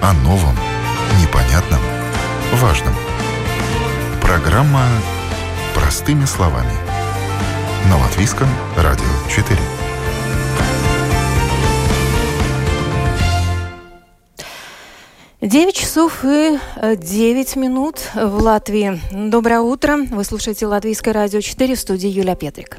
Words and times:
о 0.00 0.12
новом, 0.12 0.56
непонятном, 1.20 1.80
важном. 2.54 2.94
Программа 4.20 4.86
«Простыми 5.74 6.24
словами» 6.24 6.72
на 7.88 7.98
Латвийском 7.98 8.48
радио 8.76 9.04
4. 9.28 9.58
Девять 15.40 15.76
часов 15.76 16.24
и 16.24 16.58
э, 16.76 16.96
девять 16.96 17.56
минут 17.56 18.00
в 18.14 18.42
Латвии. 18.42 19.00
Доброе 19.12 19.60
утро. 19.60 19.98
Вы 20.10 20.24
слушаете 20.24 20.66
Латвийское 20.66 21.14
радио 21.14 21.40
4 21.40 21.74
в 21.74 21.80
студии 21.80 22.08
Юля 22.08 22.34
Петрик. 22.34 22.78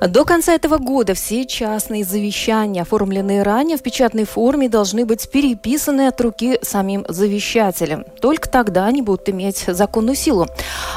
До 0.00 0.24
конца 0.24 0.54
этого 0.54 0.78
года 0.78 1.12
все 1.12 1.44
частные 1.44 2.04
завещания, 2.04 2.82
оформленные 2.82 3.42
ранее 3.42 3.76
в 3.76 3.82
печатной 3.82 4.24
форме, 4.24 4.70
должны 4.70 5.04
быть 5.04 5.30
переписаны 5.30 6.06
от 6.06 6.18
руки 6.22 6.58
самим 6.62 7.04
завещателем. 7.06 8.06
Только 8.18 8.48
тогда 8.48 8.86
они 8.86 9.02
будут 9.02 9.28
иметь 9.28 9.64
законную 9.66 10.16
силу. 10.16 10.46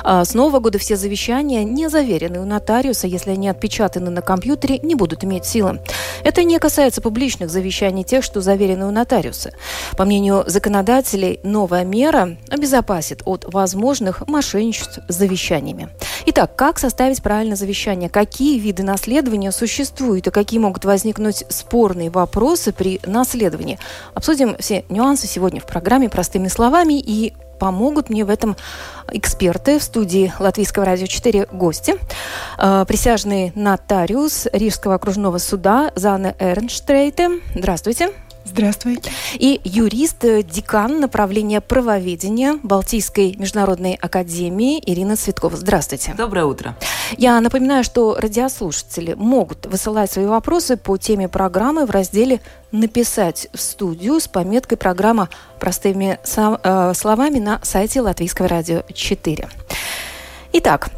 А 0.06 0.24
с 0.24 0.34
нового 0.34 0.60
года 0.60 0.78
все 0.78 0.96
завещания, 0.96 1.66
не 1.66 1.90
заверенные 1.90 2.42
у 2.42 2.46
нотариуса, 2.46 3.08
если 3.08 3.32
они 3.32 3.50
отпечатаны 3.50 4.10
на 4.10 4.22
компьютере, 4.22 4.80
не 4.80 4.96
будут 4.96 5.26
иметь 5.26 5.44
силы. 5.44 5.82
Это 6.24 6.44
не 6.44 6.58
касается 6.58 7.02
публичных 7.02 7.50
завещаний, 7.50 8.06
тех, 8.06 8.24
что 8.24 8.40
заверены 8.40 8.86
у 8.86 8.92
нотариуса. 8.92 9.52
По 9.98 10.06
мнению 10.06 10.46
законодателей, 10.48 11.42
новая 11.44 11.84
мера 11.84 12.38
обезопасит 12.50 13.22
от 13.26 13.54
возможных 13.54 14.26
мошенничеств 14.28 15.00
с 15.10 15.14
завещаниями. 15.14 15.90
Итак, 16.28 16.56
как 16.56 16.80
составить 16.80 17.22
правильное 17.22 17.58
завещание? 17.58 18.10
Какие 18.10 18.60
виды 18.60 18.84
наследования 18.94 19.52
существуют 19.52 20.28
и 20.28 20.32
какие 20.32 20.60
могут 20.60 20.86
возникнуть 20.86 21.46
спорные 21.50 22.12
вопросы 22.12 22.72
при 22.72 23.00
наследовании? 23.08 23.80
Обсудим 24.14 24.56
все 24.60 24.86
нюансы 24.90 25.26
сегодня 25.26 25.60
в 25.60 25.66
программе 25.66 26.10
простыми 26.10 26.48
словами 26.48 27.00
и 27.00 27.34
помогут 27.60 28.10
мне 28.12 28.24
в 28.24 28.30
этом 28.30 28.56
эксперты 29.12 29.80
в 29.80 29.84
студии 29.84 30.32
Латвийского 30.38 30.86
радио 30.86 31.08
4 31.08 31.48
гости. 31.52 31.96
Э, 32.60 32.86
присяжный 32.88 33.52
нотариус 33.56 34.48
Рижского 34.54 34.96
окружного 34.96 35.40
суда 35.40 35.92
Зана 35.96 36.36
Эрнштрейте. 36.38 37.42
Здравствуйте. 37.56 38.12
Здравствуйте. 38.46 39.12
И 39.36 39.62
юрист, 39.64 40.24
э, 40.26 40.44
декан 40.44 41.00
направления 41.00 41.62
правоведения 41.62 42.60
Балтийской 42.62 43.36
международной 43.38 43.94
академии 43.94 44.82
Ирина 44.86 45.16
Цветкова. 45.16 45.56
Здравствуйте. 45.56 46.14
Доброе 46.18 46.46
утро. 46.46 46.76
Я 47.18 47.40
напоминаю, 47.40 47.84
что 47.84 48.16
радиослушатели 48.20 49.14
могут 49.14 49.66
высылать 49.66 50.12
свои 50.12 50.26
вопросы 50.26 50.76
по 50.76 50.98
теме 50.98 51.30
программы 51.30 51.86
в 51.86 51.92
разделе 51.92 52.42
«Написать 52.72 53.48
в 53.54 53.62
студию» 53.62 54.20
с 54.20 54.28
пометкой 54.28 54.78
«Программа 54.78 55.30
простыми 55.60 56.20
э, 56.24 56.94
словами» 56.96 57.40
на 57.40 57.60
сайте 57.64 58.02
Латвийского 58.02 58.48
радио 58.50 58.84
4. 58.94 59.48
Итак, 60.54 60.90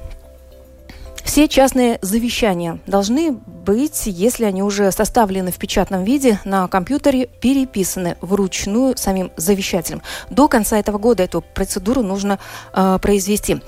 все 1.26 1.48
частные 1.50 1.98
завещания 2.02 2.80
должны 2.86 3.32
быть, 3.32 4.04
если 4.06 4.46
они 4.46 4.64
уже 4.64 4.92
составлены 4.92 5.52
в 5.52 5.58
печатном 5.58 6.04
виде, 6.04 6.40
на 6.46 6.68
компьютере 6.68 7.28
переписаны 7.28 8.16
вручную 8.22 8.96
самим 8.96 9.32
завещателем. 9.36 10.02
До 10.30 10.48
конца 10.48 10.78
этого 10.78 11.00
года 11.00 11.24
эту 11.24 11.42
процедуру 11.42 12.04
нужно 12.04 12.40
э, 12.74 13.00
произвести. 13.02 13.62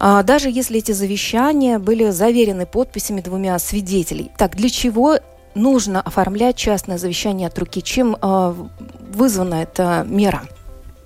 А, 0.00 0.22
даже 0.22 0.48
если 0.50 0.78
эти 0.78 0.92
завещания 0.92 1.78
были 1.78 2.10
заверены 2.10 2.64
подписями 2.64 3.20
двумя 3.20 3.58
свидетелей. 3.58 4.30
Так, 4.38 4.56
для 4.56 4.70
чего 4.70 5.18
нужно 5.54 6.00
оформлять 6.00 6.56
частное 6.56 6.98
завещание 6.98 7.48
от 7.48 7.58
руки? 7.58 7.82
Чем 7.82 8.16
э, 8.20 8.54
вызвана 9.12 9.62
эта 9.62 10.06
мера? 10.08 10.42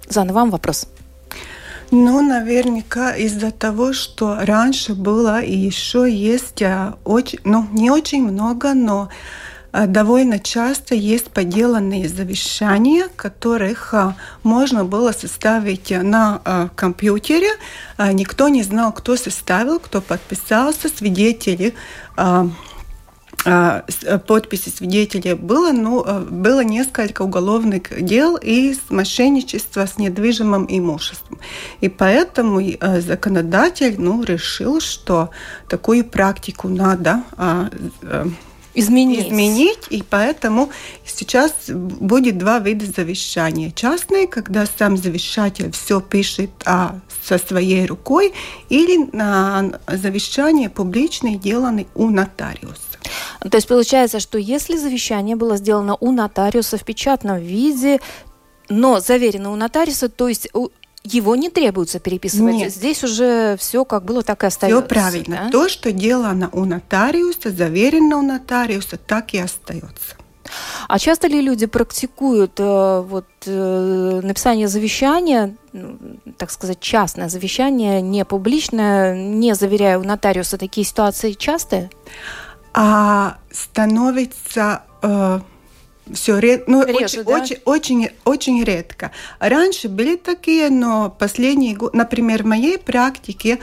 Зана, 0.09 0.33
вам 0.33 0.51
вопрос. 0.51 0.87
Ну, 1.95 2.23
наверняка 2.23 3.15
из-за 3.15 3.51
того, 3.51 3.93
что 3.93 4.39
раньше 4.41 4.95
было 4.95 5.43
и 5.43 5.55
еще 5.55 6.11
есть 6.11 6.63
а, 6.63 6.97
очень, 7.05 7.39
ну, 7.45 7.69
не 7.71 7.91
очень 7.91 8.23
много, 8.27 8.73
но 8.73 9.11
а, 9.73 9.87
довольно 9.87 10.39
часто 10.39 10.95
есть 10.95 11.31
поделанные 11.33 12.09
завещания, 12.09 13.09
которых 13.15 13.93
а, 13.93 14.17
можно 14.43 14.87
было 14.87 15.13
составить 15.13 15.91
на 15.91 16.71
компьютере. 16.77 17.51
Никто 17.99 18.49
не 18.49 18.63
знал, 18.63 18.93
кто 18.93 19.15
составил, 19.17 19.79
кто 19.79 20.01
подписался, 20.01 20.89
свидетели 20.89 21.75
подписи 24.27 24.69
свидетелей 24.69 25.35
было, 25.35 25.73
ну, 25.73 26.05
э, 26.05 26.21
было 26.21 26.63
несколько 26.63 27.23
уголовных 27.23 28.05
дел 28.05 28.37
и 28.37 28.75
мошенничества 28.89 29.87
с 29.87 29.99
недвижимым 29.99 30.67
имуществом. 30.69 31.41
И 31.81 31.89
поэтому 31.89 32.61
э, 32.61 33.01
законодатель 33.01 33.97
ну, 33.99 34.23
решил, 34.23 34.81
что 34.81 35.31
такую 35.69 36.05
практику 36.05 36.69
надо 36.69 37.25
а, 37.37 37.69
изменить. 38.75 39.29
изменить, 39.29 39.87
и 39.91 40.03
поэтому 40.09 40.71
сейчас 41.05 41.53
будет 41.69 42.39
два 42.39 42.59
вида 42.59 42.87
завещания. 42.87 43.71
Частные, 43.71 44.27
когда 44.27 44.67
сам 44.67 44.97
завещатель 44.97 45.71
все 45.73 46.01
пишет 46.01 46.51
а, 46.65 46.99
со 47.23 47.39
своей 47.39 47.87
рукой, 47.87 48.33
или 48.69 49.09
на 49.13 49.81
завещание 49.89 50.69
публичное, 50.69 51.35
сделанное 51.35 51.87
у 51.95 52.09
нотариуса. 52.11 52.92
То 53.51 53.57
есть 53.57 53.69
получается, 53.69 54.21
что 54.21 54.39
если 54.39 54.77
завещание 54.77 55.37
было 55.37 55.57
сделано 55.57 55.97
у 56.01 56.13
нотариуса 56.13 56.77
в 56.77 56.85
печатном 56.85 57.39
виде, 57.39 58.01
но 58.69 59.01
заверено 59.01 59.53
у 59.53 59.57
нотариуса, 59.57 60.09
то 60.09 60.29
есть 60.29 60.49
его 61.05 61.35
не 61.35 61.51
требуется 61.51 61.99
переписывать. 61.99 62.55
Нет. 62.55 62.73
Здесь 62.73 63.03
уже 63.03 63.57
все 63.59 63.85
как 63.85 64.05
было, 64.05 64.23
так 64.23 64.45
и 64.45 64.47
остается. 64.47 64.81
Все 64.81 64.89
правильно. 64.89 65.43
Да? 65.45 65.51
То, 65.51 65.69
что 65.69 65.91
делано 65.91 66.49
у 66.53 66.65
нотариуса, 66.65 67.51
заверено 67.51 68.19
у 68.19 68.23
нотариуса, 68.23 68.97
так 68.97 69.35
и 69.35 69.39
остается. 69.39 70.17
А 70.89 70.99
часто 70.99 71.29
ли 71.29 71.41
люди 71.41 71.67
практикуют 71.67 72.59
э, 72.59 73.05
вот, 73.07 73.27
э, 73.47 74.21
написание 74.23 74.69
завещания, 74.69 75.57
так 76.37 76.51
сказать, 76.51 76.81
частное 76.81 77.29
завещание, 77.29 78.03
не 78.03 78.25
публичное, 78.25 79.17
не 79.17 79.55
заверяя 79.55 79.99
у 79.99 80.05
нотариуса, 80.05 80.59
такие 80.59 80.85
ситуации 80.85 81.33
частые? 81.33 81.91
А 82.75 83.39
становится 83.51 84.83
э, 85.03 85.41
все 86.13 86.39
ред... 86.39 86.69
ну, 86.69 86.85
Реже, 86.85 87.21
очень, 87.21 87.25
да? 87.25 87.33
очень, 87.33 87.57
очень, 87.65 88.09
очень 88.25 88.65
редко. 88.65 89.13
Раньше 89.39 89.89
были 89.89 90.17
такие, 90.17 90.71
но 90.71 91.11
последние 91.11 91.77
годы, 91.77 91.97
например, 91.97 92.43
в 92.43 92.47
моей 92.47 92.79
практике, 92.79 93.59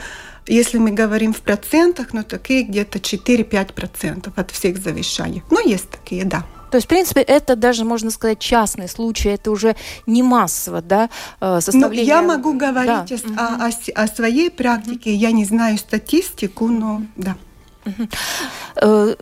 если 0.46 0.78
мы 0.78 0.90
говорим 0.90 1.32
в 1.32 1.40
процентах, 1.40 2.12
ну 2.12 2.22
такие 2.22 2.62
где-то 2.62 2.98
4-5% 2.98 4.32
от 4.34 4.50
всех 4.50 4.78
завещаний. 4.78 5.42
Ну, 5.50 5.66
есть 5.66 5.90
такие, 5.90 6.24
да. 6.24 6.44
То 6.70 6.76
есть, 6.76 6.86
в 6.86 6.88
принципе, 6.88 7.20
это 7.20 7.56
даже, 7.56 7.84
можно 7.84 8.10
сказать, 8.10 8.38
частный 8.38 8.88
случай, 8.88 9.30
это 9.30 9.50
уже 9.50 9.74
не 10.06 10.22
массово, 10.22 10.80
да, 10.80 11.10
э, 11.40 11.60
составление... 11.60 12.14
Ну, 12.14 12.20
я 12.20 12.22
могу 12.22 12.52
говорить 12.52 13.24
да. 13.34 13.58
о, 13.58 13.66
о, 13.66 14.02
о 14.02 14.06
своей 14.06 14.50
практике, 14.50 15.10
угу. 15.10 15.18
я 15.18 15.32
не 15.32 15.44
знаю 15.44 15.78
статистику, 15.78 16.68
но 16.68 17.02
да. 17.16 17.36
Э, 18.76 19.14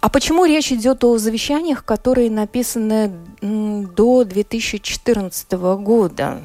а 0.00 0.08
почему 0.08 0.44
речь 0.44 0.72
идет 0.72 1.02
о 1.04 1.18
завещаниях, 1.18 1.84
которые 1.84 2.30
написаны 2.30 3.12
до 3.40 4.24
2014 4.24 5.52
года? 5.52 6.40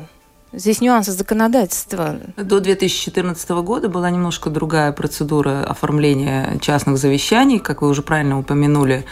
Здесь 0.56 0.81
нюансы 0.81 1.12
законодательства. 1.12 2.19
До 2.38 2.59
2014 2.59 3.50
года 3.63 3.90
была 3.90 4.12
немножко 4.12 4.51
другая 4.51 4.91
процедура 4.91 5.63
оформления 5.63 6.59
частных 6.62 6.97
завещаний. 6.97 7.57
Как 7.57 7.81
вы 7.81 7.90
уже 7.90 8.03
правильно 8.03 8.38
упомянули, 8.38 9.03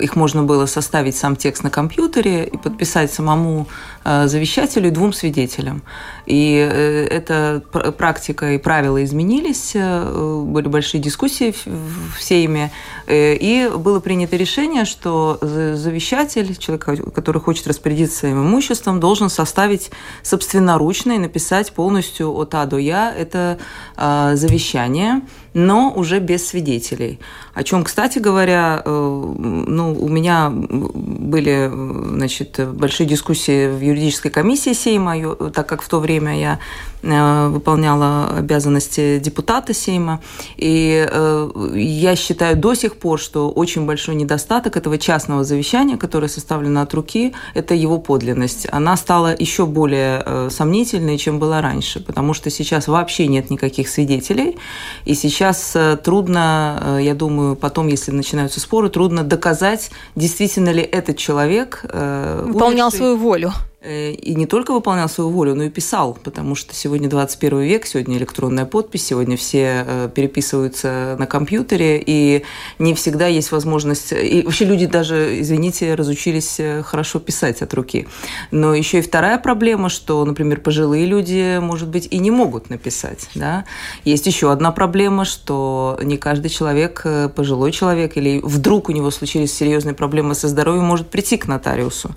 их 0.00 0.16
можно 0.16 0.42
было 0.42 0.66
составить 0.66 1.16
сам 1.16 1.36
текст 1.36 1.62
на 1.62 1.70
компьютере 1.70 2.44
и 2.44 2.56
подписать 2.56 3.12
самому 3.12 3.66
э, 4.04 4.26
завещателю 4.26 4.88
и 4.88 4.90
двум 4.90 5.12
свидетелям. 5.12 5.82
И 6.26 6.56
э, 6.56 7.06
эта 7.06 7.62
практика 7.96 8.52
и 8.52 8.58
правила 8.58 9.02
изменились, 9.02 9.72
были 9.72 10.68
большие 10.68 11.00
дискуссии 11.00 11.54
в 11.64 12.22
сейме, 12.22 12.70
и 13.08 13.70
было 13.76 14.00
принято 14.00 14.36
решение, 14.36 14.84
что 14.84 15.38
завещатель, 15.40 16.56
человек, 16.56 17.14
который 17.14 17.40
хочет 17.40 17.66
распорядиться 17.66 18.18
своим 18.18 18.42
имуществом, 18.42 19.00
должен 19.00 19.30
составить 19.30 19.90
собственноручно 20.22 21.12
и 21.12 21.18
написать 21.18 21.72
полностью 21.72 22.32
от 22.34 22.54
А 22.54 22.66
до 22.66 22.78
Я 22.78 23.14
это 23.14 23.58
э, 23.96 24.32
завещание, 24.34 25.22
но 25.54 25.92
уже 25.94 26.20
без 26.20 26.46
свидетелей. 26.46 27.18
О 27.54 27.62
чем, 27.62 27.84
кстати 27.84 28.18
говоря, 28.18 28.82
э, 28.84 28.90
ну, 28.90 29.96
у 30.00 30.08
меня 30.08 30.50
были 30.50 31.70
значит, 32.14 32.60
большие 32.74 33.06
дискуссии 33.06 33.68
в 33.68 33.80
юридической 33.80 34.30
комиссии 34.30 34.72
Сейма, 34.72 35.34
так 35.50 35.68
как 35.68 35.82
в 35.82 35.88
то 35.88 36.00
время 36.00 36.38
я 36.38 36.54
э, 36.54 36.89
выполняла 37.02 38.28
обязанности 38.38 39.18
депутата 39.18 39.74
Сейма. 39.74 40.20
И 40.56 41.06
э, 41.10 41.50
я 41.74 42.16
считаю 42.16 42.56
до 42.56 42.74
сих 42.74 42.96
пор, 42.96 43.18
что 43.18 43.50
очень 43.50 43.86
большой 43.86 44.14
недостаток 44.14 44.76
этого 44.76 44.98
частного 44.98 45.44
завещания, 45.44 45.96
которое 45.96 46.28
составлено 46.28 46.82
от 46.82 46.94
руки, 46.94 47.32
это 47.54 47.74
его 47.74 47.98
подлинность. 47.98 48.66
Она 48.70 48.96
стала 48.96 49.34
еще 49.38 49.66
более 49.66 50.50
сомнительной, 50.50 51.18
чем 51.18 51.38
была 51.38 51.60
раньше, 51.60 52.00
потому 52.00 52.34
что 52.34 52.50
сейчас 52.50 52.88
вообще 52.88 53.26
нет 53.26 53.50
никаких 53.50 53.88
свидетелей, 53.88 54.56
и 55.04 55.14
сейчас 55.14 55.76
трудно, 56.02 56.98
я 57.00 57.14
думаю, 57.14 57.56
потом, 57.56 57.88
если 57.88 58.10
начинаются 58.10 58.60
споры, 58.60 58.90
трудно 58.90 59.22
доказать, 59.22 59.90
действительно 60.16 60.70
ли 60.70 60.82
этот 60.82 61.16
человек 61.16 61.80
э, 61.84 62.44
выполнял 62.46 62.90
свою 62.90 63.16
волю. 63.16 63.52
Э, 63.82 64.12
и 64.12 64.34
не 64.34 64.46
только 64.46 64.72
выполнял 64.72 65.08
свою 65.08 65.30
волю, 65.30 65.54
но 65.54 65.64
и 65.64 65.70
писал, 65.70 66.18
потому 66.22 66.54
что 66.54 66.74
сегодня 66.74 67.08
21 67.08 67.60
век, 67.60 67.86
сегодня 67.86 68.18
электронная 68.18 68.66
подпись, 68.66 69.06
сегодня 69.06 69.38
все 69.38 69.84
э, 69.86 70.10
переписываются 70.14 71.16
на 71.18 71.26
компьютере, 71.26 72.02
и 72.04 72.44
не 72.78 72.94
всегда 72.94 73.26
есть 73.26 73.52
возможность... 73.52 74.12
И 74.12 74.42
вообще 74.42 74.66
люди 74.66 74.84
даже, 74.84 75.40
извините, 75.40 75.94
разучились 75.94 76.60
э, 76.60 76.82
хорошо 76.82 77.20
писать 77.20 77.62
от 77.62 77.72
руки. 77.72 78.06
Но 78.50 78.74
еще 78.74 78.98
и 78.98 79.02
вторая 79.02 79.38
проблема, 79.38 79.88
что, 79.88 80.26
например, 80.26 80.60
пожилые 80.60 81.06
люди, 81.06 81.58
может 81.58 81.88
быть, 81.88 82.06
и 82.10 82.18
не 82.18 82.30
могут 82.30 82.68
написать. 82.68 83.30
Да? 83.34 83.64
Есть 84.04 84.26
еще 84.26 84.52
одна 84.52 84.72
проблема, 84.72 85.24
что 85.24 85.98
не 86.02 86.18
каждый 86.18 86.50
человек, 86.50 87.06
пожилой 87.34 87.72
человек, 87.72 88.18
или 88.18 88.40
вдруг 88.42 88.90
у 88.90 88.92
него 88.92 89.10
случились 89.10 89.54
серьезные 89.54 89.94
проблемы 89.94 90.34
со 90.34 90.48
здоровьем, 90.48 90.84
может 90.84 91.08
прийти 91.08 91.38
к 91.38 91.46
нотариусу. 91.46 92.14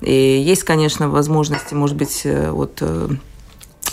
И 0.00 0.12
есть, 0.12 0.64
конечно, 0.64 1.08
возможности, 1.08 1.74
может 1.74 1.96
быть, 1.96 2.22
э, 2.24 2.50
вот 2.50 2.78
э, 2.80 3.08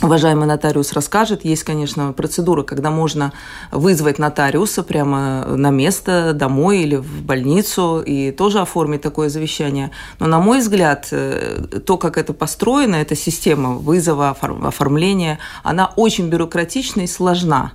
уважаемый 0.02 0.46
нотариус 0.46 0.94
расскажет. 0.94 1.46
Есть, 1.46 1.64
конечно, 1.64 2.14
процедура, 2.14 2.64
когда 2.64 2.92
можно 2.92 3.34
вызвать 3.72 4.20
нотариуса 4.20 4.84
прямо 4.84 5.46
на 5.46 5.72
место, 5.72 6.34
домой 6.34 6.80
или 6.80 6.98
в 6.98 7.24
больницу, 7.24 8.04
и 8.06 8.32
тоже 8.32 8.60
оформить 8.60 9.02
такое 9.02 9.30
завещание. 9.30 9.92
Но, 10.20 10.28
на 10.28 10.40
мой 10.40 10.60
взгляд, 10.60 11.08
э, 11.12 11.80
то, 11.86 11.98
как 11.98 12.18
это 12.18 12.34
построено, 12.34 12.96
эта 12.96 13.16
система 13.16 13.72
вызова, 13.72 14.30
оформления, 14.30 15.40
она 15.64 15.92
очень 15.96 16.30
бюрократична 16.30 17.02
и 17.02 17.08
сложна. 17.08 17.74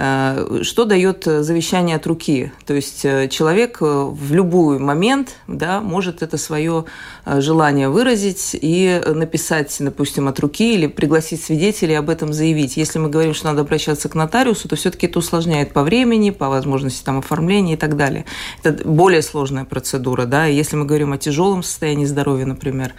Э, 0.00 0.60
что 0.62 0.84
дает 0.84 1.24
завещание 1.24 1.96
от 1.96 2.06
руки? 2.06 2.52
То 2.66 2.74
есть 2.74 3.04
э, 3.04 3.26
человек 3.28 3.78
э, 3.80 3.84
в 3.84 4.32
любой 4.32 4.78
момент 4.78 5.34
да, 5.48 5.80
может 5.80 6.22
это 6.22 6.38
свое 6.38 6.84
желание 7.26 7.88
выразить 7.88 8.50
и 8.58 9.02
написать, 9.06 9.76
допустим, 9.80 10.28
от 10.28 10.38
руки 10.38 10.74
или 10.74 10.86
пригласить 10.86 11.42
свидетелей 11.42 11.94
об 11.94 12.08
этом 12.10 12.32
заявить. 12.32 12.76
Если 12.76 12.98
мы 12.98 13.10
говорим, 13.10 13.34
что 13.34 13.48
надо 13.48 13.62
обращаться 13.62 14.08
к 14.08 14.14
нотариусу, 14.14 14.68
то 14.68 14.76
все-таки 14.76 15.06
это 15.06 15.18
усложняет 15.18 15.72
по 15.72 15.82
времени, 15.82 16.30
по 16.30 16.48
возможности 16.48 17.04
там, 17.04 17.18
оформления 17.18 17.74
и 17.74 17.76
так 17.76 17.96
далее. 17.96 18.24
Это 18.62 18.88
более 18.88 19.20
сложная 19.20 19.64
процедура. 19.64 20.24
Да? 20.26 20.46
если 20.46 20.76
мы 20.76 20.86
говорим 20.86 21.12
о 21.12 21.18
тяжелом 21.18 21.62
состоянии 21.62 22.04
здоровья, 22.04 22.46
например, 22.46 22.94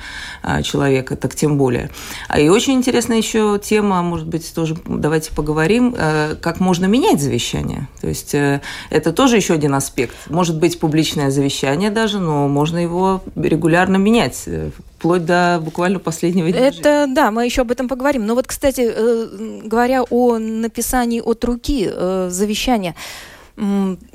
человека, 0.63 1.15
так 1.15 1.33
тем 1.33 1.57
более. 1.57 1.89
А 2.27 2.39
И 2.39 2.49
очень 2.49 2.73
интересная 2.73 3.17
еще 3.17 3.59
тема, 3.63 4.01
может 4.01 4.27
быть, 4.27 4.53
тоже 4.53 4.75
давайте 4.85 5.31
поговорим, 5.33 5.95
как 6.41 6.59
можно 6.59 6.88
менять 6.89 7.21
завещание. 7.21 7.87
То 8.01 8.07
есть 8.07 8.33
э, 8.33 8.61
это 8.89 9.13
тоже 9.13 9.37
еще 9.37 9.53
один 9.53 9.73
аспект. 9.75 10.15
Может 10.29 10.59
быть 10.59 10.79
публичное 10.79 11.31
завещание 11.31 11.89
даже, 11.91 12.19
но 12.19 12.47
можно 12.47 12.77
его 12.77 13.21
регулярно 13.35 13.97
менять 13.97 14.43
э, 14.45 14.71
вплоть 14.97 15.25
до 15.25 15.61
буквально 15.63 15.99
последнего 15.99 16.51
дня. 16.51 16.67
Это 16.67 17.07
да, 17.09 17.31
мы 17.31 17.45
еще 17.45 17.61
об 17.61 17.71
этом 17.71 17.87
поговорим. 17.87 18.25
Но 18.25 18.35
вот, 18.35 18.47
кстати, 18.47 18.81
э, 18.85 19.61
говоря 19.63 20.03
о 20.03 20.37
написании 20.37 21.21
от 21.21 21.43
руки 21.43 21.89
завещания, 22.29 22.95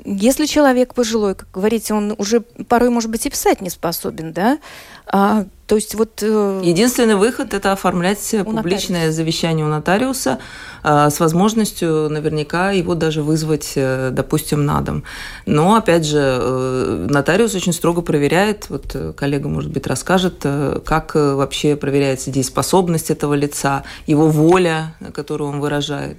если 0.05 0.45
человек 0.45 0.95
пожилой, 0.95 1.35
как 1.35 1.47
говорите, 1.53 1.93
он 1.93 2.15
уже 2.17 2.41
порой, 2.41 2.89
может 2.89 3.11
быть, 3.11 3.25
и 3.25 3.29
писать 3.29 3.61
не 3.61 3.69
способен, 3.69 4.33
да, 4.33 4.57
а, 5.07 5.45
то 5.67 5.75
есть 5.75 5.95
вот... 5.95 6.21
Э, 6.21 6.61
Единственный 6.63 7.15
выход– 7.15 7.53
это 7.55 7.71
оформлять 7.71 8.35
публичное 8.43 8.99
нотариуса. 8.99 9.15
завещание 9.15 9.65
у 9.65 9.69
нотариуса 9.69 10.39
э, 10.83 11.09
с 11.09 11.19
возможностью 11.19 12.09
наверняка 12.09 12.71
его 12.71 12.95
даже 12.95 13.23
вызвать, 13.23 13.73
э, 13.75 14.09
допустим, 14.11 14.65
на 14.65 14.81
дом. 14.81 15.03
Но, 15.45 15.75
опять 15.75 16.05
же, 16.05 16.19
э, 16.19 17.07
нотариус 17.09 17.55
очень 17.55 17.73
строго 17.73 18.01
проверяет, 18.01 18.69
вот 18.69 18.95
коллега, 19.15 19.49
может 19.49 19.71
быть, 19.71 19.87
расскажет, 19.87 20.45
как 20.85 21.15
вообще 21.15 21.75
проверяется 21.75 22.29
дееспособность 22.29 23.09
этого 23.09 23.33
лица, 23.33 23.83
его 24.05 24.29
воля, 24.29 24.95
которую 25.13 25.49
он 25.49 25.59
выражает. 25.59 26.17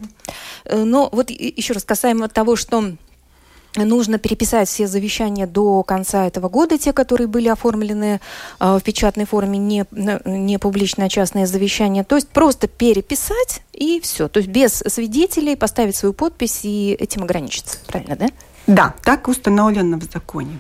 Но 0.70 1.08
вот 1.12 1.30
еще 1.30 1.72
раз 1.72 1.84
касаемо 1.84 2.28
того, 2.28 2.56
что 2.56 2.92
нужно 3.84 4.19
переписать 4.19 4.69
все 4.69 4.87
завещания 4.87 5.46
до 5.46 5.82
конца 5.82 6.26
этого 6.26 6.49
года, 6.49 6.78
те, 6.78 6.93
которые 6.93 7.26
были 7.26 7.49
оформлены 7.49 8.20
э, 8.61 8.78
в 8.78 8.82
печатной 8.82 9.26
форме, 9.26 9.58
не, 9.58 9.84
не 10.25 10.58
публичное, 10.58 11.06
а 11.06 11.08
частное 11.08 11.46
завещание. 11.46 12.05
То 12.05 12.17
есть 12.17 12.28
просто 12.28 12.69
переписать 12.69 13.62
и 13.73 14.00
все. 14.00 14.28
То 14.28 14.38
есть 14.38 14.49
без 14.50 14.82
свидетелей 14.87 15.56
поставить 15.56 15.96
свою 15.96 16.12
подпись 16.12 16.61
и 16.64 16.96
этим 16.99 17.23
ограничиться. 17.23 17.78
Правильно, 17.87 18.17
да? 18.17 18.28
Да, 18.67 18.94
так 19.02 19.28
установлено 19.28 19.99
в 19.99 20.05
законе. 20.12 20.58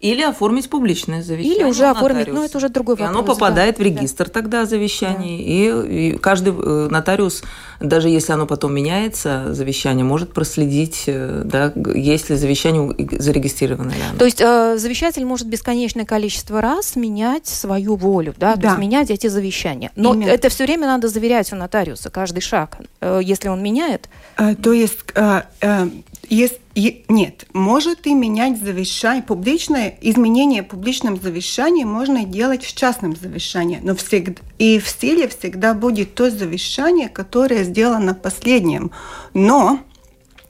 Или 0.00 0.22
оформить 0.22 0.68
публичное 0.68 1.22
завещание. 1.22 1.56
Или 1.56 1.64
уже 1.64 1.86
оформить, 1.86 2.28
но 2.28 2.44
это 2.44 2.58
уже 2.58 2.68
другой 2.68 2.96
вопрос. 2.96 3.08
И 3.08 3.18
оно 3.18 3.24
попадает 3.24 3.76
да. 3.76 3.82
в 3.82 3.86
регистр 3.86 4.26
да. 4.26 4.32
тогда 4.32 4.66
завещаний. 4.66 5.38
Да. 5.38 5.88
И, 5.88 6.12
и 6.12 6.18
каждый 6.18 6.52
э, 6.52 6.88
нотариус, 6.90 7.42
даже 7.80 8.08
если 8.08 8.32
оно 8.32 8.46
потом 8.46 8.74
меняется, 8.74 9.54
завещание, 9.54 10.04
может 10.04 10.32
проследить, 10.32 11.04
э, 11.06 11.42
да, 11.44 11.72
есть 11.94 12.30
ли 12.30 12.36
завещание 12.36 12.94
зарегистрировано. 13.18 13.92
То 14.18 14.24
есть 14.24 14.40
э, 14.40 14.76
завещатель 14.78 15.24
может 15.24 15.46
бесконечное 15.46 16.04
количество 16.04 16.60
раз 16.60 16.96
менять 16.96 17.46
свою 17.46 17.96
волю, 17.96 18.34
да, 18.36 18.56
да. 18.56 18.60
то 18.60 18.66
есть 18.68 18.78
менять 18.78 19.10
эти 19.10 19.28
завещания. 19.28 19.90
Но 19.96 20.14
Именно. 20.14 20.30
это 20.30 20.48
все 20.48 20.64
время 20.64 20.86
надо 20.86 21.08
заверять 21.08 21.52
у 21.52 21.56
нотариуса, 21.56 22.10
каждый 22.10 22.40
шаг, 22.40 22.78
э, 23.00 23.20
если 23.22 23.48
он 23.48 23.62
меняет. 23.62 24.08
А, 24.36 24.54
то 24.54 24.72
есть 24.72 24.98
э, 25.14 25.42
э, 25.60 25.88
есть, 26.34 26.60
нет, 26.74 27.46
может 27.52 28.06
и 28.06 28.14
менять 28.14 28.58
завещание, 28.58 29.22
публичное, 29.22 29.98
изменение 30.00 30.62
в 30.62 30.68
публичном 30.68 31.20
завещании 31.20 31.84
можно 31.84 32.24
делать 32.24 32.64
в 32.64 32.74
частном 32.74 33.14
завещании, 33.14 33.80
но 33.82 33.94
всегда, 33.94 34.40
и 34.58 34.78
в 34.78 34.88
силе 34.88 35.28
всегда 35.28 35.74
будет 35.74 36.14
то 36.14 36.30
завещание, 36.30 37.10
которое 37.10 37.64
сделано 37.64 38.14
последним. 38.14 38.92
Но 39.34 39.80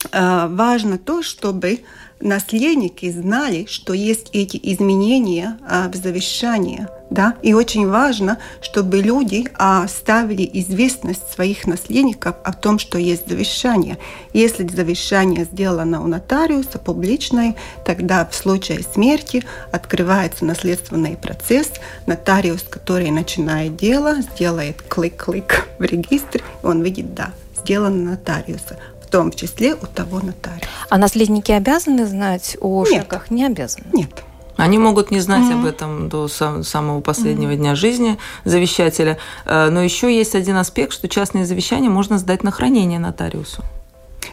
э, 0.09 0.47
важно 0.47 0.97
то, 0.97 1.21
чтобы 1.21 1.81
наследники 2.21 3.11
знали, 3.11 3.65
что 3.69 3.91
есть 3.91 4.29
эти 4.31 4.57
изменения 4.63 5.59
э, 5.69 5.89
в 5.89 5.95
завещании– 5.95 6.87
да? 7.13 7.35
И 7.41 7.53
очень 7.53 7.87
важно, 7.87 8.39
чтобы 8.61 9.01
люди 9.01 9.47
оставили 9.53 10.49
известность 10.53 11.31
своих 11.31 11.65
наследников 11.67 12.35
о 12.43 12.53
том, 12.53 12.79
что 12.79 12.97
есть 12.97 13.29
завещание. 13.29 13.97
Если 14.33 14.67
завещание 14.67 15.45
сделано 15.45 16.03
у 16.03 16.07
нотариуса, 16.07 16.79
публичное, 16.79 17.55
тогда 17.85 18.25
в 18.25 18.35
случае 18.35 18.81
смерти 18.83 19.43
открывается 19.71 20.45
наследственный 20.45 21.15
процесс. 21.15 21.71
Нотариус, 22.07 22.63
который 22.63 23.11
начинает 23.11 23.75
дело, 23.75 24.21
сделает 24.21 24.81
клик-клик 24.81 25.67
в 25.79 25.83
регистре, 25.83 26.41
он 26.63 26.81
видит, 26.81 27.13
да, 27.13 27.31
сделано 27.61 28.11
нотариуса 28.11 28.77
в 29.01 29.07
том 29.13 29.31
числе 29.31 29.75
у 29.75 29.85
того 29.85 30.21
нотариуса. 30.21 30.67
А 30.89 30.97
наследники 30.97 31.51
обязаны 31.51 32.07
знать 32.07 32.57
о 32.59 32.83
Нет. 32.83 33.03
шагах? 33.03 33.29
Не 33.29 33.45
обязаны? 33.45 33.85
Нет. 33.93 34.23
Они 34.63 34.77
могут 34.77 35.11
не 35.11 35.19
знать 35.19 35.43
mm-hmm. 35.43 35.59
об 35.59 35.65
этом 35.65 36.07
до 36.07 36.29
сам, 36.29 36.63
самого 36.63 37.01
последнего 37.01 37.51
mm-hmm. 37.51 37.57
дня 37.57 37.75
жизни 37.75 38.17
завещателя. 38.45 39.17
Э, 39.45 39.69
но 39.69 39.81
еще 39.81 40.15
есть 40.15 40.35
один 40.35 40.55
аспект, 40.55 40.93
что 40.93 41.09
частные 41.09 41.45
завещания 41.45 41.89
можно 41.89 42.17
сдать 42.17 42.43
на 42.43 42.51
хранение 42.51 42.97
нотариусу. 42.97 43.61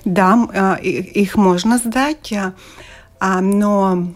Да, 0.04 0.48
э, 0.52 0.80
их 0.82 1.34
можно 1.34 1.78
сдать, 1.78 2.30
э, 2.30 2.52
а, 3.18 3.40
но 3.40 4.06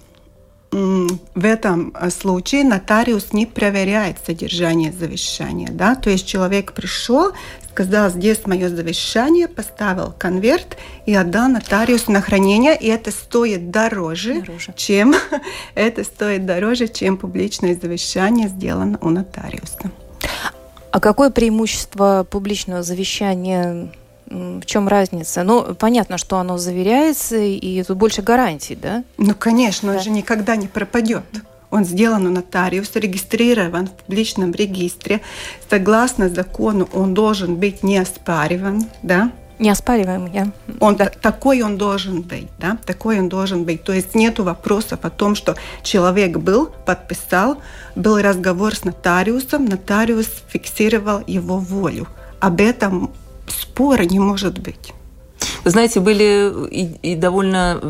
в 0.75 1.45
этом 1.45 1.95
случае 2.11 2.65
нотариус 2.65 3.33
не 3.33 3.47
проверяет 3.47 4.17
содержание 4.27 4.91
завещания. 4.91 5.69
Да? 5.71 5.95
То 5.95 6.11
есть 6.11 6.27
человек 6.27 6.73
пришел, 6.73 7.31
сказал, 7.71 8.11
здесь 8.11 8.45
мое 8.47 8.69
завещание, 8.69 9.47
поставил 9.47 10.13
конверт 10.19 10.77
и 11.07 11.15
отдал 11.15 11.49
нотариусу 11.49 12.11
на 12.11 12.21
хранение, 12.21 12.77
и 12.77 12.89
это 12.89 13.13
стоит 13.13 13.71
дороже, 13.71 14.41
дороже. 14.41 14.75
чем 14.77 15.15
это 15.77 16.03
стоит 16.03 16.45
дороже, 16.45 16.89
чем 16.89 17.19
публичное 17.19 17.79
завещание 17.81 18.49
сделано 18.49 18.99
у 19.01 19.11
нотариуса. 19.11 19.93
А 20.91 20.99
какое 20.99 21.31
преимущество 21.31 22.27
публичного 22.29 22.83
завещания 22.83 23.93
в 24.35 24.67
чем 24.67 24.89
разница? 24.89 25.43
Ну, 25.43 25.75
понятно, 25.75 26.19
что 26.19 26.39
оно 26.39 26.59
заверяется, 26.59 27.37
и 27.37 27.83
тут 27.83 27.97
больше 27.97 28.23
гарантий, 28.23 28.75
да? 28.75 29.05
Ну, 29.19 29.35
конечно, 29.35 29.93
да. 29.93 29.99
он 29.99 30.05
же 30.05 30.11
никогда 30.11 30.57
не 30.57 30.67
пропадет. 30.67 31.25
Он 31.71 31.85
сделан 31.85 32.27
у 32.27 32.31
нотариуса, 32.31 33.01
регистрирован 33.01 33.89
в 33.89 33.91
публичном 33.91 34.53
регистре. 34.53 35.21
Согласно 35.69 36.29
закону, 36.29 36.89
он 36.93 37.15
должен 37.15 37.57
быть 37.57 37.83
неоспариван, 37.83 38.87
да? 39.03 39.33
Неоспариваем, 39.59 40.27
я. 40.33 40.53
Он 40.81 40.97
да. 40.97 41.07
такой 41.07 41.63
он 41.63 41.79
должен 41.79 42.23
быть, 42.23 42.49
да, 42.59 42.77
такой 42.85 43.21
он 43.21 43.29
должен 43.29 43.65
быть. 43.65 43.85
То 43.85 43.93
есть 43.93 44.15
нет 44.15 44.39
вопросов 44.41 45.01
о 45.03 45.11
том, 45.11 45.37
что 45.37 45.55
человек 45.83 46.39
был, 46.39 46.67
подписал, 46.87 47.59
был 47.95 48.19
разговор 48.19 48.75
с 48.75 48.85
нотариусом, 48.85 49.65
нотариус 49.67 50.29
фиксировал 50.49 51.23
его 51.27 51.59
волю. 51.59 52.09
Об 52.41 52.61
этом 52.61 53.13
спора 53.47 54.05
не 54.05 54.19
может 54.19 54.59
быть. 54.59 54.93
Вы 55.65 55.71
знаете, 55.71 56.01
были 56.01 56.53
и, 56.71 57.13
и 57.13 57.17
довольно 57.17 57.81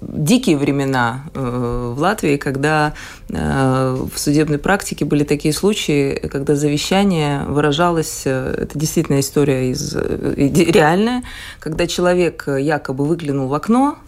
дикие 0.00 0.56
времена 0.56 1.24
э, 1.34 1.92
в 1.94 1.98
Латвии, 2.00 2.36
когда 2.38 2.94
э, 3.28 4.06
в 4.12 4.18
судебной 4.18 4.58
практике 4.58 5.04
были 5.04 5.24
такие 5.24 5.52
случаи, 5.52 6.14
когда 6.30 6.54
завещание 6.54 7.44
выражалось, 7.44 8.22
э, 8.24 8.54
это 8.62 8.78
действительно 8.78 9.20
история 9.20 9.70
из, 9.70 9.94
реальная, 9.94 11.22
когда 11.60 11.86
человек 11.86 12.46
якобы 12.46 13.04
выглянул 13.04 13.48
в 13.48 13.54
окно, 13.54 13.98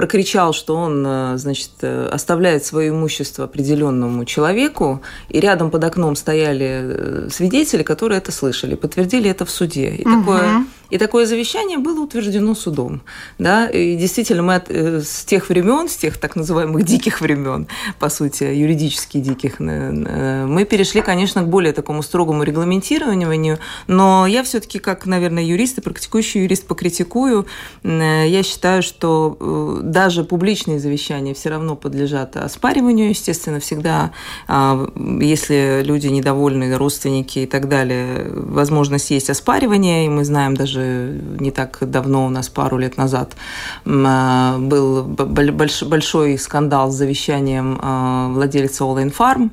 прокричал, 0.00 0.54
что 0.54 0.76
он, 0.76 1.04
э, 1.06 1.36
значит, 1.36 1.72
э, 1.82 2.08
оставляет 2.10 2.64
свое 2.64 2.88
имущество 2.88 3.44
определенному 3.44 4.24
человеку, 4.24 5.02
и 5.28 5.40
рядом 5.40 5.70
под 5.70 5.84
окном 5.84 6.16
стояли 6.16 6.68
э, 6.68 7.28
свидетели, 7.30 7.82
которые 7.82 8.16
это 8.16 8.32
слышали, 8.32 8.76
подтвердили 8.76 9.28
это 9.28 9.44
в 9.44 9.50
суде. 9.50 9.90
И, 9.90 10.08
угу. 10.08 10.20
такое, 10.20 10.64
и 10.90 10.98
такое 10.98 11.26
завещание 11.26 11.78
было 11.78 12.00
утверждено 12.00 12.54
судом. 12.54 13.02
Да? 13.38 13.68
И 13.68 13.96
действительно, 13.96 14.42
мы 14.42 14.56
от, 14.56 14.70
с 14.70 15.24
тех 15.24 15.48
времен, 15.48 15.88
с 15.88 15.96
тех 15.96 16.18
так 16.18 16.36
называемых 16.36 16.84
диких 16.84 17.20
времен, 17.20 17.66
по 17.98 18.08
сути, 18.08 18.44
юридически 18.44 19.18
диких, 19.18 19.60
мы 19.60 20.66
перешли, 20.68 21.02
конечно, 21.02 21.42
к 21.42 21.48
более 21.48 21.72
такому 21.72 22.02
строгому 22.02 22.42
регламентированию, 22.42 23.58
но 23.86 24.26
я 24.26 24.42
все-таки, 24.42 24.78
как, 24.78 25.06
наверное, 25.06 25.42
юрист 25.42 25.78
и 25.78 25.80
практикующий 25.80 26.42
юрист 26.42 26.66
покритикую, 26.66 27.46
я 27.84 28.42
считаю, 28.42 28.82
что 28.82 29.80
даже 29.82 30.24
публичные 30.24 30.78
завещания 30.78 31.34
все 31.34 31.50
равно 31.50 31.76
подлежат 31.76 32.36
оспариванию, 32.36 33.10
естественно, 33.10 33.60
всегда, 33.60 34.12
а, 34.48 34.86
если 35.20 35.82
люди 35.84 36.08
недовольны, 36.08 36.76
родственники 36.76 37.40
и 37.40 37.46
так 37.46 37.68
далее, 37.68 38.26
возможность 38.30 39.10
есть 39.10 39.30
оспаривание, 39.30 40.06
и 40.06 40.08
мы 40.08 40.24
знаем 40.24 40.56
даже 40.56 40.79
не 41.40 41.50
так 41.50 41.78
давно, 41.80 42.26
у 42.26 42.30
нас 42.30 42.48
пару 42.48 42.78
лет 42.78 42.96
назад 42.96 43.36
а, 43.86 44.58
был 44.58 45.04
большой 45.04 46.38
скандал 46.38 46.90
с 46.90 46.94
завещанием 46.94 47.78
а, 47.82 48.28
владельца 48.28 48.84
All 48.84 49.14
Farm, 49.16 49.50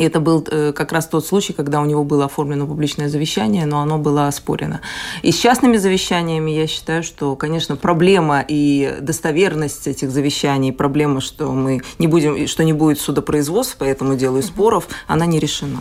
и 0.00 0.04
это 0.04 0.18
был 0.18 0.46
э, 0.50 0.72
как 0.72 0.92
раз 0.92 1.06
тот 1.06 1.26
случай, 1.26 1.52
когда 1.52 1.80
у 1.82 1.84
него 1.84 2.04
было 2.04 2.24
оформлено 2.24 2.66
публичное 2.66 3.10
завещание, 3.10 3.66
но 3.66 3.82
оно 3.82 3.98
было 3.98 4.28
оспорено. 4.28 4.80
И 5.20 5.30
с 5.30 5.36
частными 5.36 5.76
завещаниями 5.76 6.50
я 6.52 6.66
считаю, 6.66 7.02
что, 7.02 7.36
конечно, 7.36 7.76
проблема 7.76 8.42
и 8.48 8.96
достоверность 9.02 9.86
этих 9.86 10.10
завещаний, 10.10 10.72
проблема, 10.72 11.20
что 11.20 11.52
мы 11.52 11.82
не 11.98 12.06
будем, 12.06 12.48
что 12.48 12.64
не 12.64 12.72
будет 12.72 12.98
судопроизводств 12.98 13.76
по 13.76 13.84
этому 13.84 14.16
делу 14.16 14.38
и 14.38 14.42
споров, 14.42 14.88
она 15.06 15.26
не 15.26 15.38
решена. 15.38 15.80